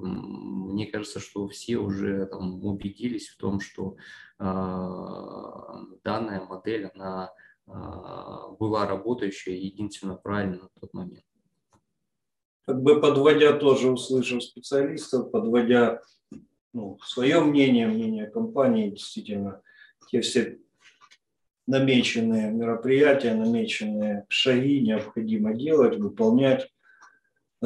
мне 0.02 0.88
кажется, 0.88 1.20
что 1.20 1.48
все 1.48 1.78
уже 1.78 2.26
там, 2.28 2.64
убедились 2.64 3.30
в 3.30 3.38
том, 3.38 3.60
что 3.60 3.98
э, 4.40 4.44
данная 6.04 6.46
модель, 6.46 6.88
она 6.94 7.32
э, 7.68 7.72
была 8.60 8.88
работающая 8.88 9.56
единственно 9.56 10.16
правильно 10.16 10.64
на 10.64 10.70
тот 10.80 10.94
момент. 10.94 11.26
Как 12.66 12.82
бы 12.82 13.00
подводя 13.00 13.54
тоже, 13.54 13.90
услышав 13.90 14.44
специалистов, 14.44 15.32
подводя 15.32 16.02
ну, 16.74 17.00
свое 17.04 17.40
мнение, 17.40 17.88
мнение 17.88 18.28
компании, 18.28 18.90
действительно, 18.90 19.62
те 20.10 20.22
все 20.22 20.60
намеченные 21.66 22.52
мероприятия, 22.52 23.34
намеченные 23.34 24.26
шаги 24.30 24.82
необходимо 24.82 25.54
делать, 25.54 25.98
выполнять, 25.98 26.70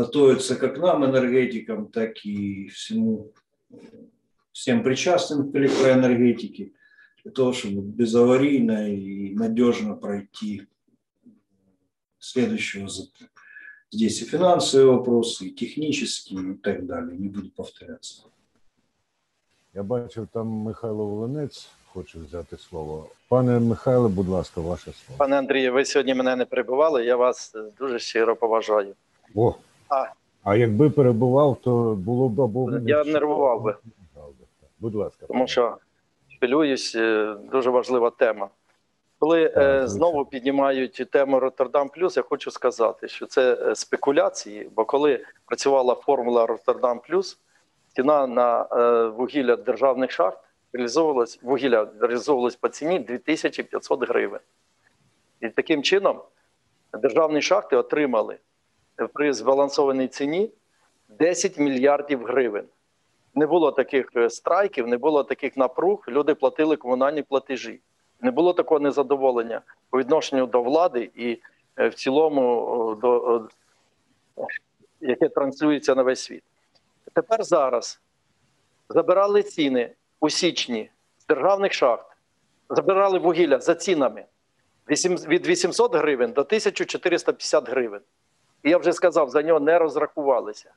готовиться 0.01 0.55
как 0.55 0.77
нам, 0.77 1.05
энергетикам, 1.05 1.87
так 1.87 2.25
и 2.25 2.67
всему, 2.69 3.31
всем 4.51 4.83
причастным 4.83 5.51
к 5.51 5.55
электроэнергетике, 5.55 6.71
для 7.23 7.31
того, 7.31 7.53
чтобы 7.53 7.81
безаварийно 7.81 8.89
и 8.89 9.35
надежно 9.35 9.95
пройти 9.95 10.67
следующего 12.19 12.87
ЗП. 12.87 13.15
Здесь 13.91 14.21
и 14.21 14.25
финансовые 14.25 14.87
вопросы, 14.97 15.45
и 15.45 15.51
технические, 15.51 16.53
и 16.53 16.57
так 16.57 16.85
далее. 16.85 17.17
Не 17.17 17.29
буду 17.29 17.51
повторяться. 17.51 18.23
Я 19.73 19.83
бачив, 19.83 20.27
там 20.33 20.47
Михайло 20.67 21.03
Волинець 21.03 21.69
хоче 21.93 22.19
взяти 22.19 22.57
слово. 22.57 23.07
Пане 23.29 23.59
Михайле, 23.59 24.07
будь 24.07 24.27
ласка, 24.27 24.61
ваше 24.61 24.91
слово. 24.91 25.17
Пане 25.17 25.37
Андрію, 25.37 25.73
ви 25.73 25.85
сьогодні 25.85 26.13
мене 26.13 26.35
не 26.35 26.45
перебували. 26.45 27.05
Я 27.05 27.15
вас 27.15 27.55
дуже 27.79 27.99
щиро 27.99 28.35
поважаю. 28.35 28.95
О, 29.35 29.55
а 29.91 30.05
а 30.43 30.55
якби 30.55 30.89
перебував, 30.89 31.57
то 31.63 31.95
було 32.05 32.29
б 32.29 32.41
або 32.41 32.71
я 32.71 33.03
нервував 33.03 33.61
би. 33.61 33.75
Будь 34.79 34.95
ласка, 34.95 35.25
тому 35.27 35.47
що 35.47 35.77
хвилююсь, 36.39 36.95
е, 36.95 37.35
дуже 37.51 37.69
важлива 37.69 38.09
тема. 38.09 38.49
Коли 39.19 39.49
так, 39.49 39.83
е, 39.83 39.87
знову 39.87 40.25
піднімають 40.25 41.07
тему 41.11 41.39
Роттердам 41.39 41.89
Плюс, 41.89 42.17
я 42.17 42.23
хочу 42.23 42.51
сказати, 42.51 43.07
що 43.07 43.25
це 43.25 43.57
е, 43.61 43.75
спекуляції. 43.75 44.69
Бо 44.75 44.85
коли 44.85 45.25
працювала 45.45 45.95
формула 45.95 46.45
Роттердам 46.45 46.99
Плюс 46.99 47.39
ціна 47.95 48.27
на 48.27 48.67
е, 48.71 49.07
вугілля 49.07 49.55
державних 49.55 50.11
шахт 50.11 50.37
реалізовувалась 50.73 51.39
вугілля 51.41 51.87
реалізовувалась 51.99 52.55
по 52.55 52.67
ціні 52.67 52.99
2500 52.99 54.09
гривень. 54.09 54.41
І 55.41 55.49
таким 55.49 55.83
чином 55.83 56.21
державні 56.93 57.41
шахти 57.41 57.75
отримали 57.75 58.37
при 59.07 59.33
збалансованій 59.33 60.07
ціні 60.07 60.49
10 61.09 61.57
мільярдів 61.57 62.25
гривень. 62.25 62.65
не 63.35 63.47
було 63.47 63.71
таких 63.71 64.11
е, 64.15 64.29
страйків, 64.29 64.87
не 64.87 64.97
було 64.97 65.23
таких 65.23 65.57
напруг. 65.57 66.05
Люди 66.07 66.35
платили 66.35 66.75
комунальні 66.75 67.21
платежі. 67.21 67.79
Не 68.21 68.31
було 68.31 68.53
такого 68.53 68.79
незадоволення 68.79 69.61
по 69.89 69.99
відношенню 69.99 70.45
до 70.45 70.61
влади 70.61 71.11
і 71.15 71.39
е, 71.77 71.87
в 71.87 71.93
цілому 71.93 72.97
до 73.01 73.41
яке 75.01 75.29
транслюється 75.29 75.95
на 75.95 76.03
весь 76.03 76.23
світ. 76.23 76.43
Тепер 77.13 77.43
зараз 77.43 78.01
забирали 78.89 79.43
ціни 79.43 79.91
у 80.19 80.29
січні 80.29 80.89
з 81.19 81.25
державних 81.25 81.73
шахт, 81.73 82.05
забирали 82.69 83.19
вугілля 83.19 83.59
за 83.59 83.75
цінами 83.75 84.25
від 85.27 85.47
800 85.47 85.95
гривень 85.95 86.31
до 86.31 86.41
1450 86.41 87.69
гривень. 87.69 88.01
І 88.63 88.69
я 88.69 88.77
вже 88.77 88.93
сказав, 88.93 89.29
за 89.29 89.41
нього 89.41 89.59
не 89.59 89.79
розрахувалися. 89.79 90.71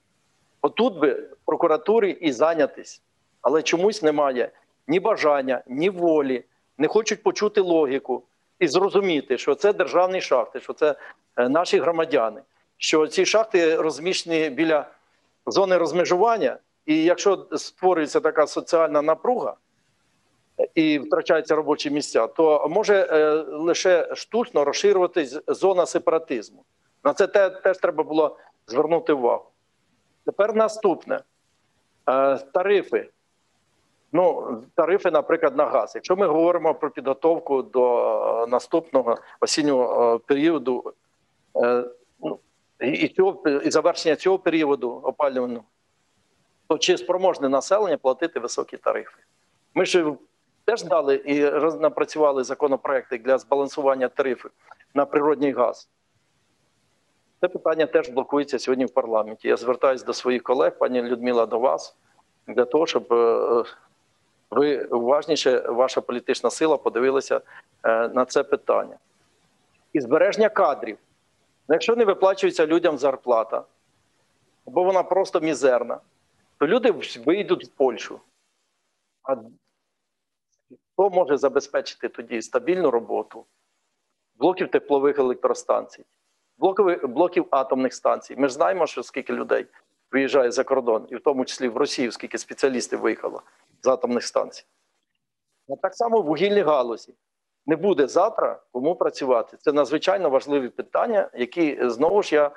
Отут 0.62 0.98
би 0.98 1.28
прокуратурі 1.44 2.10
і 2.10 2.32
зайнятись, 2.32 3.02
але 3.42 3.62
чомусь 3.62 4.02
немає 4.02 4.50
ні 4.88 5.00
бажання, 5.00 5.62
ні 5.66 5.90
волі, 5.90 6.44
не 6.78 6.88
хочуть 6.88 7.22
почути 7.22 7.60
логіку 7.60 8.22
і 8.58 8.68
зрозуміти, 8.68 9.38
що 9.38 9.54
це 9.54 9.72
державні 9.72 10.20
шахти, 10.20 10.60
що 10.60 10.72
це 10.72 10.94
е, 11.36 11.48
наші 11.48 11.78
громадяни, 11.78 12.40
що 12.78 13.06
ці 13.06 13.26
шахти 13.26 13.76
розміщені 13.76 14.50
біля 14.50 14.86
зони 15.46 15.76
розмежування, 15.76 16.58
і 16.86 17.04
якщо 17.04 17.46
створюється 17.52 18.20
така 18.20 18.46
соціальна 18.46 19.02
напруга 19.02 19.56
і 20.74 20.98
втрачаються 20.98 21.56
робочі 21.56 21.90
місця, 21.90 22.26
то 22.26 22.68
може 22.70 23.08
е, 23.10 23.32
лише 23.52 24.14
штучно 24.14 24.64
розширюватись 24.64 25.38
зона 25.46 25.86
сепаратизму. 25.86 26.64
На 27.04 27.12
це 27.12 27.26
теж 27.50 27.78
треба 27.78 28.04
було 28.04 28.36
звернути 28.66 29.12
увагу. 29.12 29.44
Тепер 30.24 30.54
наступне 30.54 31.20
е, 32.06 32.36
тарифи. 32.36 33.10
Ну, 34.12 34.56
тарифи, 34.74 35.10
наприклад, 35.10 35.56
на 35.56 35.66
газ. 35.66 35.92
Якщо 35.94 36.16
ми 36.16 36.26
говоримо 36.26 36.74
про 36.74 36.90
підготовку 36.90 37.62
до 37.62 38.46
наступного 38.48 39.18
осіннього 39.40 40.14
е, 40.14 40.18
періоду 40.18 40.92
ну, 42.20 42.38
і 42.80 43.08
цього 43.08 43.48
і 43.48 43.70
завершення 43.70 44.16
цього 44.16 44.38
періоду 44.38 44.90
опалювального, 44.90 45.64
то 46.68 46.78
чи 46.78 46.98
спроможне 46.98 47.48
населення 47.48 47.96
платити 47.96 48.40
високі 48.40 48.76
тарифи? 48.76 49.16
Ми 49.74 49.86
ж 49.86 50.12
теж 50.64 50.84
дали 50.84 51.14
і 51.14 51.40
напрацювали 51.80 52.44
законопроекти 52.44 53.18
для 53.18 53.38
збалансування 53.38 54.08
тарифів 54.08 54.50
на 54.94 55.06
природній 55.06 55.52
газ. 55.52 55.88
Це 57.44 57.48
питання 57.48 57.86
теж 57.86 58.08
блокується 58.08 58.58
сьогодні 58.58 58.84
в 58.84 58.90
парламенті. 58.90 59.48
Я 59.48 59.56
звертаюся 59.56 60.04
до 60.04 60.12
своїх 60.12 60.42
колег, 60.42 60.78
пані 60.78 61.02
Людмила, 61.02 61.46
до 61.46 61.58
вас, 61.58 61.96
для 62.46 62.64
того, 62.64 62.86
щоб 62.86 63.12
е, 63.12 63.64
ви 64.50 64.84
уважніше, 64.84 65.58
ваша 65.60 66.00
політична 66.00 66.50
сила 66.50 66.76
подивилася 66.76 67.40
е, 67.82 68.08
на 68.08 68.24
це 68.24 68.44
питання. 68.44 68.96
І 69.92 70.00
збереження 70.00 70.48
кадрів. 70.48 70.98
Якщо 71.68 71.96
не 71.96 72.04
виплачується 72.04 72.66
людям 72.66 72.98
зарплата, 72.98 73.64
або 74.66 74.84
вона 74.84 75.02
просто 75.02 75.40
мізерна, 75.40 76.00
то 76.58 76.66
люди 76.66 76.94
вийдуть 77.26 77.64
в 77.64 77.68
Польщу. 77.68 78.20
А 79.22 79.36
хто 80.92 81.10
може 81.10 81.36
забезпечити 81.36 82.08
тоді 82.08 82.42
стабільну 82.42 82.90
роботу 82.90 83.44
блоків 84.34 84.70
теплових 84.70 85.18
електростанцій, 85.18 86.04
блоків, 86.58 87.08
блоків 87.08 87.46
атомних 87.50 87.94
станцій? 87.94 88.36
Ми 88.36 88.48
ж 88.48 88.54
знаємо, 88.54 88.86
що 88.86 89.02
скільки 89.02 89.32
людей 89.32 89.66
виїжджає 90.12 90.50
за 90.50 90.64
кордон, 90.64 91.06
і 91.10 91.16
в 91.16 91.20
тому 91.20 91.44
числі 91.44 91.68
в 91.68 91.76
Росію, 91.76 92.12
скільки 92.12 92.38
спеціалістів 92.38 93.00
виїхало 93.00 93.42
з 93.82 93.86
атомних 93.86 94.24
станцій. 94.24 94.64
А 95.68 95.76
так 95.82 95.94
само 95.94 96.20
в 96.20 96.24
вугільній 96.24 96.60
галузі. 96.60 97.14
Не 97.66 97.76
буде 97.76 98.08
завтра 98.08 98.60
кому 98.72 98.94
працювати. 98.94 99.56
Це 99.60 99.72
надзвичайно 99.72 100.30
важливі 100.30 100.68
питання, 100.68 101.28
які 101.34 101.78
знову 101.82 102.22
ж 102.22 102.34
я 102.34 102.50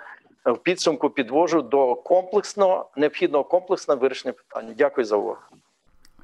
в 0.46 0.58
підсумку 0.58 1.10
підвожу 1.10 1.62
до 1.62 1.96
комплексного 1.96 2.90
необхідного 2.96 3.44
комплексного 3.44 4.00
вирішення 4.00 4.34
питання. 4.34 4.74
Дякую 4.78 5.06
за 5.06 5.16
увагу. 5.16 5.42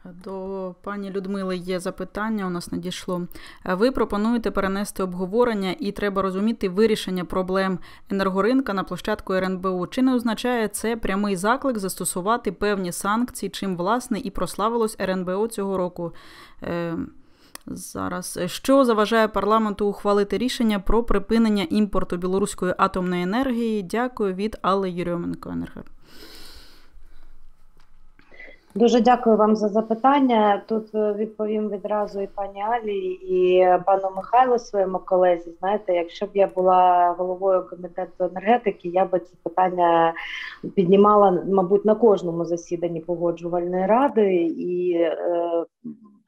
До 0.06 0.76
пані 0.82 1.12
Людмили 1.12 1.58
є 1.58 1.80
запитання. 1.80 2.48
У 2.48 2.50
нас 2.50 2.72
надійшло. 2.72 3.28
Ви 3.66 3.92
пропонуєте 3.92 4.52
перенести 4.52 5.04
обговорення, 5.04 5.76
і 5.80 5.92
треба 5.92 6.22
розуміти 6.22 6.70
вирішення 6.70 7.26
проблем 7.26 7.80
енергоринка 8.10 8.74
на 8.74 8.84
площадку 8.84 9.34
РНБУ. 9.34 9.88
Чи 9.88 10.02
не 10.02 10.16
означає 10.16 10.68
це 10.68 10.96
прямий 10.96 11.36
заклик 11.36 11.78
застосувати 11.78 12.52
певні 12.52 12.92
санкції, 12.92 13.50
чим 13.50 13.78
власне 13.78 14.20
і 14.20 14.30
прославилось 14.30 14.96
РНБО 15.00 15.48
цього 15.48 15.78
року? 15.78 16.14
Е, 16.64 16.98
Зараз 17.68 18.40
що 18.46 18.86
заважає 18.86 19.28
парламенту 19.28 19.88
ухвалити 19.88 20.38
рішення 20.38 20.80
про 20.80 21.04
припинення 21.04 21.68
імпорту 21.70 22.18
білоруської 22.18 22.74
атомної 22.78 23.24
енергії? 23.24 23.84
Дякую 23.84 24.34
від 24.34 24.58
Алли 24.62 24.92
Юрьоменко. 24.92 25.50
Енергер. 25.50 25.93
Дуже 28.76 29.02
дякую 29.02 29.38
вам 29.38 29.56
за 29.56 29.68
запитання. 29.68 30.62
Тут 30.68 30.96
е, 30.96 31.14
відповім 31.14 31.70
відразу 31.70 32.22
і 32.22 32.28
пані 32.28 32.62
Алі, 32.62 32.98
і 33.12 33.68
пану 33.86 34.10
Михайлу 34.16 34.60
своєму 34.60 35.00
колезі. 35.00 35.52
Знаєте, 35.60 35.94
якщо 35.94 36.26
б 36.26 36.30
я 36.34 36.48
була 36.48 37.16
головою 37.18 37.68
комітету 37.70 38.24
енергетики, 38.24 38.90
я 38.90 39.06
би 39.06 39.20
це 39.20 39.34
питання 39.44 40.14
піднімала, 40.76 41.44
мабуть, 41.48 41.86
на 41.86 41.96
кожному 41.96 42.46
засіданні 42.46 43.00
погоджувальної 43.00 43.86
ради 43.86 44.36
і. 44.44 44.94
Е, 44.94 45.66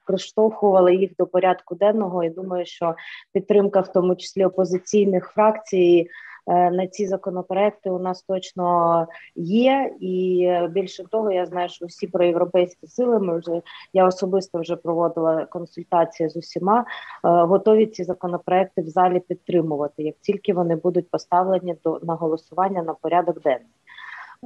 Приштовхували 0.08 0.96
їх 0.96 1.12
до 1.20 1.26
порядку 1.26 1.76
денного, 1.76 2.24
і 2.24 2.30
думаю, 2.30 2.66
що 2.66 2.96
підтримка, 3.34 3.80
в 3.80 3.94
тому 3.94 4.16
числі 4.16 4.46
опозиційних 4.46 5.32
фракцій, 5.36 6.08
на 6.48 6.88
ці 6.88 7.08
законопроекти 7.08 7.90
у 7.90 8.00
нас 8.00 8.22
точно 8.22 9.08
є, 9.36 9.96
і 10.00 10.50
більше 10.70 11.04
того, 11.04 11.32
я 11.32 11.46
знаю, 11.46 11.70
що 11.70 11.86
всі 11.86 12.08
проєвропейські 12.08 12.88
сили 12.88 13.20
ми 13.20 13.40
вже 13.40 13.62
я 13.94 14.06
особисто 14.06 14.60
вже 14.60 14.76
проводила 14.76 15.46
консультації 15.46 16.30
з 16.30 16.38
усіма, 16.38 16.80
е, 16.80 16.86
готові 17.24 17.86
ці 17.86 18.04
законопроекти 18.04 18.82
в 18.82 18.88
залі 18.88 19.20
підтримувати, 19.20 20.04
як 20.04 20.16
тільки 20.22 20.54
вони 20.54 20.76
будуть 20.76 21.10
поставлені 21.10 21.76
до 21.84 22.00
на 22.04 22.16
голосування 22.16 22.84
на 22.84 22.94
порядок 22.94 23.42
денний. 23.42 23.68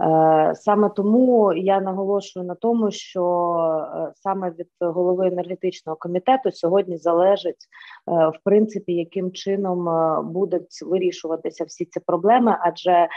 Е, 0.01 0.55
саме 0.55 0.89
тому 0.89 1.53
я 1.53 1.81
наголошую 1.81 2.45
на 2.45 2.55
тому, 2.55 2.91
що 2.91 3.23
е, 3.95 4.11
саме 4.15 4.49
від 4.49 4.67
голови 4.79 5.27
енергетичного 5.27 5.95
комітету 5.95 6.51
сьогодні 6.51 6.97
залежить 6.97 7.55
е, 7.55 8.11
в 8.11 8.39
принципі, 8.43 8.93
яким 8.93 9.31
чином 9.31 9.87
будуть 10.33 10.81
вирішуватися 10.85 11.63
всі 11.63 11.85
ці 11.85 11.99
проблеми, 11.99 12.57
адже 12.61 13.07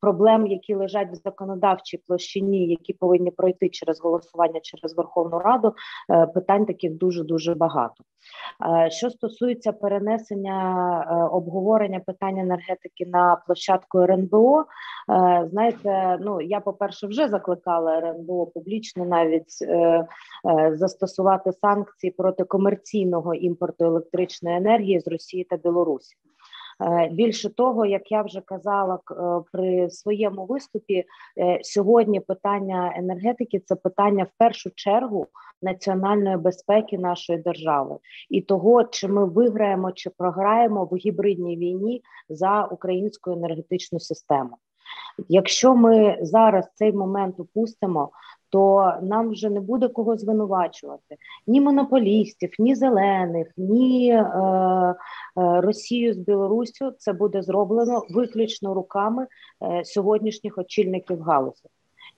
проблем, 0.00 0.46
які 0.46 0.74
лежать 0.74 1.08
в 1.12 1.14
законодавчій 1.14 1.98
площині, 2.06 2.66
які 2.66 2.92
повинні 2.92 3.30
пройти 3.30 3.68
через 3.68 4.00
голосування 4.00 4.60
через 4.62 4.96
Верховну 4.96 5.38
Раду, 5.38 5.74
питань 6.34 6.66
таких 6.66 6.98
дуже 6.98 7.24
дуже 7.24 7.54
багато. 7.54 7.94
Що 8.88 9.10
стосується 9.10 9.72
перенесення 9.72 11.28
обговорення 11.32 12.00
питань 12.06 12.38
енергетики 12.38 13.06
на 13.06 13.36
площадку 13.46 13.98
РНБО, 13.98 14.64
знаєте 15.44 15.75
знаєте, 15.82 16.24
ну 16.24 16.40
я 16.40 16.60
по 16.60 16.72
перше 16.72 17.06
вже 17.06 17.28
закликала 17.28 17.98
РНБО 17.98 18.46
публічно 18.46 19.04
навіть 19.04 19.58
е, 19.62 19.74
е, 19.74 20.06
застосувати 20.76 21.52
санкції 21.52 22.10
проти 22.10 22.44
комерційного 22.44 23.34
імпорту 23.34 23.84
електричної 23.84 24.56
енергії 24.56 25.00
з 25.00 25.08
Росії 25.08 25.44
та 25.44 25.56
Білорусі. 25.56 26.16
Е, 26.80 27.08
більше 27.12 27.54
того, 27.54 27.86
як 27.86 28.12
я 28.12 28.22
вже 28.22 28.40
казала 28.40 28.94
е, 28.94 29.42
при 29.52 29.90
своєму 29.90 30.44
виступі, 30.44 31.04
сьогодні 31.62 32.20
питання 32.20 32.92
енергетики 32.96 33.60
це 33.60 33.74
питання 33.74 34.24
в 34.24 34.38
першу 34.38 34.70
чергу 34.74 35.26
національної 35.62 36.36
безпеки 36.36 36.98
нашої 36.98 37.38
держави 37.38 37.98
і 38.30 38.42
того, 38.42 38.84
чи 38.84 39.08
ми 39.08 39.24
виграємо 39.24 39.92
чи 39.92 40.10
програємо 40.10 40.84
в 40.84 40.96
гібридній 40.96 41.56
війні 41.56 42.02
за 42.28 42.64
українську 42.64 43.30
енергетичну 43.30 44.00
систему. 44.00 44.56
Якщо 45.28 45.74
ми 45.74 46.18
зараз 46.20 46.68
цей 46.74 46.92
момент 46.92 47.40
упустимо, 47.40 48.10
то 48.50 48.92
нам 49.02 49.28
вже 49.30 49.50
не 49.50 49.60
буде 49.60 49.88
кого 49.88 50.16
звинувачувати 50.16 51.16
ні 51.46 51.60
монополістів, 51.60 52.50
ні 52.58 52.74
зелених, 52.74 53.48
ні 53.56 54.10
е, 54.10 54.20
е, 54.22 54.94
Росію 55.36 56.14
з 56.14 56.16
Білоруссю. 56.16 56.90
Це 56.98 57.12
буде 57.12 57.42
зроблено 57.42 58.02
виключно 58.10 58.74
руками 58.74 59.26
е, 59.62 59.84
сьогоднішніх 59.84 60.58
очільників 60.58 61.22
галузі. 61.22 61.68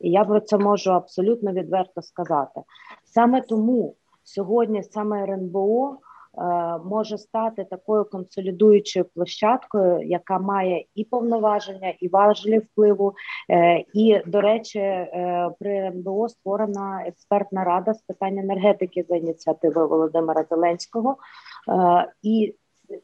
І 0.01 0.11
я 0.11 0.25
про 0.25 0.41
це 0.41 0.59
можу 0.59 0.91
абсолютно 0.91 1.53
відверто 1.53 2.03
сказати. 2.03 2.61
Саме 3.05 3.41
тому 3.41 3.95
сьогодні 4.25 4.83
саме 4.83 5.23
РНБО 5.23 5.99
може 6.85 7.19
стати 7.19 7.65
такою 7.65 8.05
консолідуючою 8.05 9.05
площадкою, 9.15 10.03
яка 10.03 10.39
має 10.39 10.85
і 10.95 11.05
повноваження, 11.05 11.95
і 12.01 12.09
важелі 12.09 12.59
впливу. 12.59 13.15
І, 13.95 14.21
до 14.27 14.41
речі, 14.41 15.09
при 15.61 15.91
МБО 15.91 16.29
створена 16.29 17.05
експертна 17.07 17.65
рада 17.65 17.95
з 17.95 18.03
питань 18.03 18.39
енергетики 18.39 19.05
за 19.09 19.17
ініціативи 19.17 19.87
Володимира 19.87 20.45
Зеленського. 20.51 21.17
І 22.23 22.55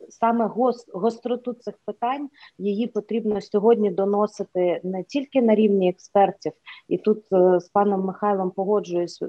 саме 0.09 0.51
гостроту 0.93 1.53
цих 1.53 1.75
питань 1.85 2.29
її 2.59 2.87
потрібно 2.87 3.41
сьогодні 3.41 3.91
доносити 3.91 4.81
не 4.85 5.03
тільки 5.03 5.43
на 5.43 5.55
рівні 5.55 5.89
експертів, 5.89 6.53
і 6.89 6.99
тут 6.99 7.25
е, 7.33 7.61
з 7.61 7.69
паном 7.69 8.05
Михайлом 8.05 8.51
погоджуюсь 8.51 9.23
е, 9.23 9.27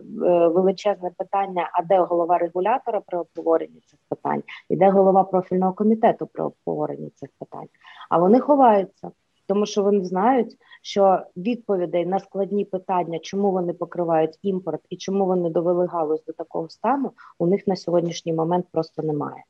величезне 0.48 1.12
питання: 1.18 1.70
а 1.74 1.84
де 1.84 2.00
голова 2.00 2.38
регулятора 2.38 3.02
при 3.08 3.20
обговоренні 3.20 3.82
цих 3.86 4.00
питань, 4.10 4.44
і 4.70 4.76
де 4.76 4.89
голова 4.89 5.24
профільного 5.24 5.74
комітету 5.74 6.28
при 6.28 6.44
обговоренні 6.44 7.10
цих 7.10 7.30
питань? 7.39 7.68
А 8.10 8.18
вони 8.18 8.39
ховаються. 8.39 9.12
Тому 9.48 9.65
що 9.65 9.84
вони 9.84 10.06
знають, 10.06 10.58
що 10.82 11.20
відповідей 11.38 12.06
на 12.06 12.20
складні 12.20 12.65
питання, 12.65 13.20
чому 13.20 13.52
вони 13.52 13.74
покривають 13.74 14.39
імпорт 14.41 14.82
і 14.89 14.98
чому 14.98 15.26
вони 15.26 15.50
довели 15.50 15.86
галузь 15.86 16.24
до 16.26 16.34
такого 16.34 16.70
стану, 16.70 17.12
у 17.39 17.48
них 17.48 17.68
на 17.68 17.76
сьогоднішній 17.76 18.34
момент 18.34 18.65
просто 18.72 19.04
немає. 19.04 19.44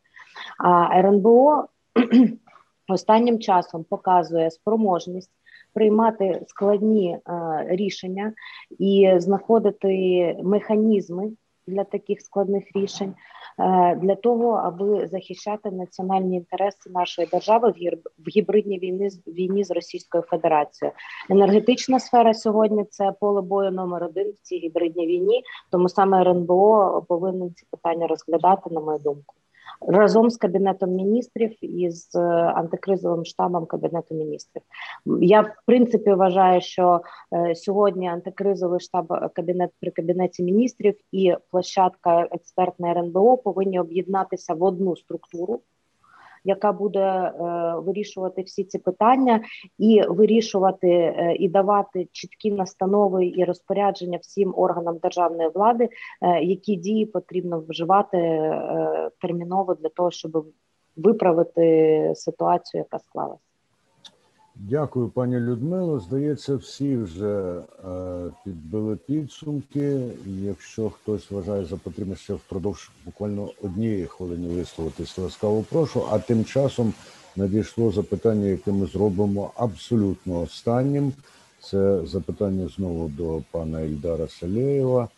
А 0.57 0.99
РНБО 0.99 1.65
останнім 2.87 3.39
часом 3.39 3.83
показує 3.83 4.51
спроможність 4.51 5.31
приймати 5.73 6.45
складні 6.47 7.17
е, 7.17 7.21
рішення 7.67 8.33
і 8.79 9.11
знаходити 9.17 10.37
механізми 10.43 11.31
для 11.67 11.83
таких 11.83 12.21
складних 12.21 12.63
рішень 12.75 13.13
е, 13.59 13.95
для 13.95 14.15
того, 14.15 14.51
аби 14.51 15.07
захищати 15.07 15.71
національні 15.71 16.37
інтереси 16.37 16.89
нашої 16.89 17.27
держави 17.27 17.73
в 18.17 18.29
гібридній 18.29 18.79
війні 18.79 19.09
війні 19.27 19.63
з 19.63 19.71
Російською 19.71 20.23
Федерацією. 20.23 20.95
Енергетична 21.29 21.99
сфера 21.99 22.33
сьогодні 22.33 22.83
це 22.83 23.11
поле 23.19 23.41
бою 23.41 23.71
номер 23.71 24.03
один 24.03 24.29
в 24.31 24.41
цій 24.41 24.57
гібридній 24.57 25.07
війні. 25.07 25.43
Тому 25.71 25.89
саме 25.89 26.21
РНБО 26.21 27.05
повинен 27.07 27.53
ці 27.55 27.65
питання 27.71 28.07
розглядати, 28.07 28.69
на 28.69 28.81
мою 28.81 28.99
думку 28.99 29.35
разом 29.81 30.29
з 30.29 30.37
кабінетом 30.37 30.89
міністрів 30.89 31.55
і 31.61 31.91
з 31.91 32.15
е, 32.15 32.19
антикризовим 32.55 33.25
штабом 33.25 33.65
кабінету 33.65 34.15
міністрів. 34.15 34.63
Я 35.21 35.41
в 35.41 35.55
принципі 35.65 36.13
вважаю, 36.13 36.61
що 36.61 37.01
е, 37.33 37.55
сьогодні 37.55 38.07
антикризовий 38.07 38.79
штаб 38.79 39.13
е, 39.13 39.29
кабінет 39.33 39.71
при 39.81 39.91
кабінеті 39.91 40.43
міністрів 40.43 40.95
і 41.11 41.33
площадка 41.51 42.27
експертна 42.31 42.91
РНБО 42.91 43.37
повинні 43.37 43.79
об'єднатися 43.79 44.53
в 44.53 44.63
одну 44.63 44.95
структуру 44.95 45.61
яка 46.45 46.71
буде 46.71 46.99
е, 46.99 47.33
вирішувати 47.79 48.41
всі 48.41 48.63
ці 48.63 48.79
питання 48.79 49.41
і 49.77 50.01
вирішувати 50.09 50.89
е, 50.89 51.35
і 51.39 51.49
давати 51.49 52.07
чіткі 52.11 52.51
настанови 52.51 53.25
і 53.25 53.43
розпорядження 53.43 54.17
всім 54.17 54.53
органам 54.57 54.97
державної 54.97 55.49
влади, 55.55 55.89
е, 56.21 56.43
які 56.43 56.75
дії 56.75 57.05
потрібно 57.05 57.63
вживати 57.67 58.17
терміново 59.21 59.73
для 59.73 59.89
того, 59.89 60.11
щоб 60.11 60.45
виправити 60.95 62.11
ситуацію, 62.15 62.79
яка 62.79 62.99
склалася. 62.99 63.54
Дякую, 64.57 65.09
пані 65.09 65.39
Людмило. 65.39 65.99
Здається, 65.99 66.55
всі 66.55 66.97
вже 66.97 67.61
е, 67.85 68.31
підбили 68.45 68.95
підсумки. 68.95 70.01
Якщо 70.25 70.89
хтось 70.89 71.31
вважає 71.31 71.65
за 71.65 71.77
потрібне 71.77 72.15
ще 72.15 72.33
впродовж 72.33 72.91
буквально 73.05 73.49
однієї 73.63 74.05
хвилини 74.05 74.47
висловитись, 74.47 75.17
ласкаво 75.17 75.65
прошу. 75.71 76.03
А 76.11 76.19
тим 76.19 76.45
часом 76.45 76.93
надійшло 77.35 77.91
запитання, 77.91 78.45
яке 78.45 78.71
ми 78.71 78.85
зробимо 78.85 79.51
абсолютно 79.55 80.41
останнім. 80.41 81.13
Це 81.61 82.05
запитання 82.05 82.67
знову 82.75 83.07
до 83.07 83.41
пана 83.51 83.81
Ільдара 83.81 84.27
Салєєва. 84.27 85.09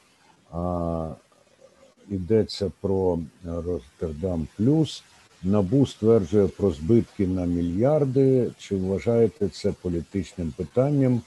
Йдеться 2.09 2.71
про 2.81 3.19
Роттердам 3.45 4.47
Плюс. 4.57 5.03
Набу 5.43 5.85
стверджує 5.85 6.47
про 6.47 6.71
збитки 6.71 7.27
на 7.27 7.45
мільярди. 7.45 8.51
Чи 8.57 8.75
вважаєте 8.75 9.49
це 9.49 9.73
політичним 9.81 10.53
питанням? 10.57 11.21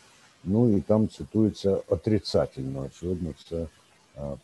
Ну 0.44 0.76
і 0.76 0.80
там 0.80 1.08
цитується 1.08 1.78
отрицательно. 1.88 2.80
Очевидно, 2.86 3.30
це 3.48 3.66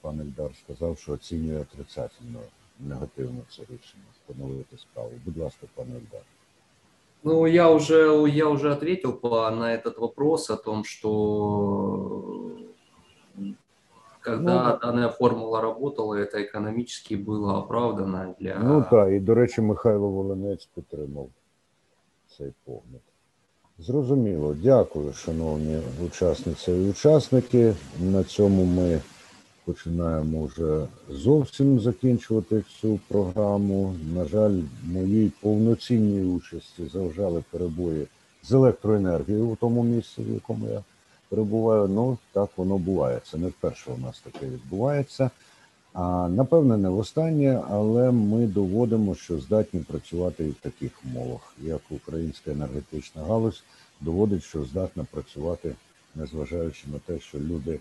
пан 0.01 0.21
Ельдар 0.21 0.51
сказав, 0.65 0.99
що 0.99 1.13
оцінює 1.13 1.61
отрицательно 1.61 2.41
негативно 2.81 3.41
це 3.51 3.63
рішення 3.63 4.05
встановити 4.13 4.79
справу. 4.79 5.11
Будь 5.25 5.39
ласка, 5.39 5.67
пане 5.75 5.91
Ельдар. 5.91 6.23
Ну, 7.25 7.47
я 7.47 7.71
уже, 7.71 8.25
я 8.29 8.47
уже 8.47 8.73
ответил 8.73 9.19
на 9.23 9.75
этот 9.75 9.99
вопрос 9.99 10.51
о 10.51 10.57
том, 10.57 10.85
что 10.85 12.46
когда 14.26 14.74
ну, 14.74 14.80
данная 14.80 15.10
формула 15.10 15.62
работала, 15.62 16.14
это 16.14 16.42
экономически 16.44 17.16
было 17.16 17.58
оправдано 17.60 18.36
для. 18.40 18.60
Ну 18.60 18.86
так, 18.92 19.12
і 19.12 19.20
до 19.20 19.36
речі, 19.36 19.62
Михайло 19.62 20.10
Волинець 20.10 20.70
підтримав 20.76 21.30
цей 22.38 22.54
погляд. 22.66 23.02
Зрозуміло, 23.80 24.56
дякую, 24.64 25.14
шановні 25.14 25.80
учасниці 26.06 26.72
і 26.72 26.90
учасники. 26.90 27.74
На 28.00 28.24
цьому 28.24 28.66
ми 28.66 29.02
починаємо 29.66 30.46
вже 30.46 30.88
зовсім 31.10 31.80
закінчувати 31.80 32.64
цю 32.82 33.00
програму. 33.08 33.96
На 34.16 34.26
жаль, 34.26 34.60
моїй 34.84 35.32
повноцінній 35.42 36.36
участі 36.36 36.86
заважали 36.94 37.44
перебої 37.52 38.08
з 38.44 38.52
електроенергією 38.52 39.48
у 39.48 39.56
тому 39.56 39.84
місці, 39.84 40.22
в 40.22 40.34
якому 40.34 40.68
я 40.68 40.84
перебуваю. 41.29 41.89
Ну 41.89 42.19
так 42.33 42.51
воно 42.57 42.79
буває. 42.79 43.21
Це 43.31 43.39
не 43.39 43.49
вперше 43.49 43.91
у 43.91 43.99
нас 43.99 44.21
таке 44.21 44.47
відбувається. 44.47 45.31
А 45.99 46.29
напевне, 46.29 46.77
не 46.77 46.89
востаннє, 46.89 47.63
але 47.71 48.11
ми 48.11 48.47
доводимо, 48.47 49.15
що 49.15 49.39
здатні 49.39 49.81
працювати 49.81 50.45
і 50.45 50.51
в 50.51 50.55
таких 50.55 50.93
умовах, 51.05 51.55
як 51.63 51.81
українська 51.91 52.51
енергетична 52.51 53.23
галузь 53.23 53.63
доводить, 54.01 54.43
що 54.43 54.65
здатна 54.65 55.07
працювати, 55.11 55.75
незважаючи 56.15 56.85
на 56.93 56.99
те, 56.99 57.21
що 57.21 57.39
люди, 57.39 57.81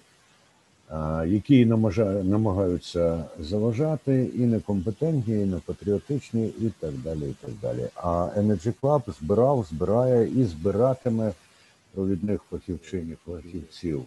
які 1.26 1.66
намагаються 2.24 3.26
заважати, 3.40 4.32
і 4.36 4.40
некомпетентні, 4.40 5.34
і 5.34 5.46
непатріотичні, 5.46 6.48
і 6.48 6.72
так 6.80 6.94
далі. 6.94 7.30
і 7.30 7.36
так 7.46 7.52
далі. 7.62 7.88
А 7.96 8.30
Energy 8.38 8.74
Club 8.82 9.02
збирав, 9.20 9.66
збирає 9.70 10.30
і 10.42 10.44
збиратиме 10.44 11.32
провідних 11.96 12.42
фахівчин 12.52 13.12
і 13.12 13.32
фахівців 13.32 14.06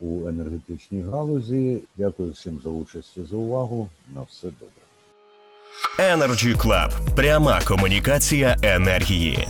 у 0.00 0.28
енергетичній 0.28 1.02
галузі. 1.02 1.82
Дякую 1.96 2.32
всім 2.32 2.60
за 2.64 2.70
участь 2.70 3.16
і 3.16 3.22
за 3.22 3.36
увагу. 3.36 3.88
На 4.14 4.22
все 4.22 4.48
добре. 4.60 4.74
Energy 5.98 6.56
Club. 6.56 7.14
пряма 7.16 7.60
комунікація 7.66 8.56
енергії. 8.62 9.48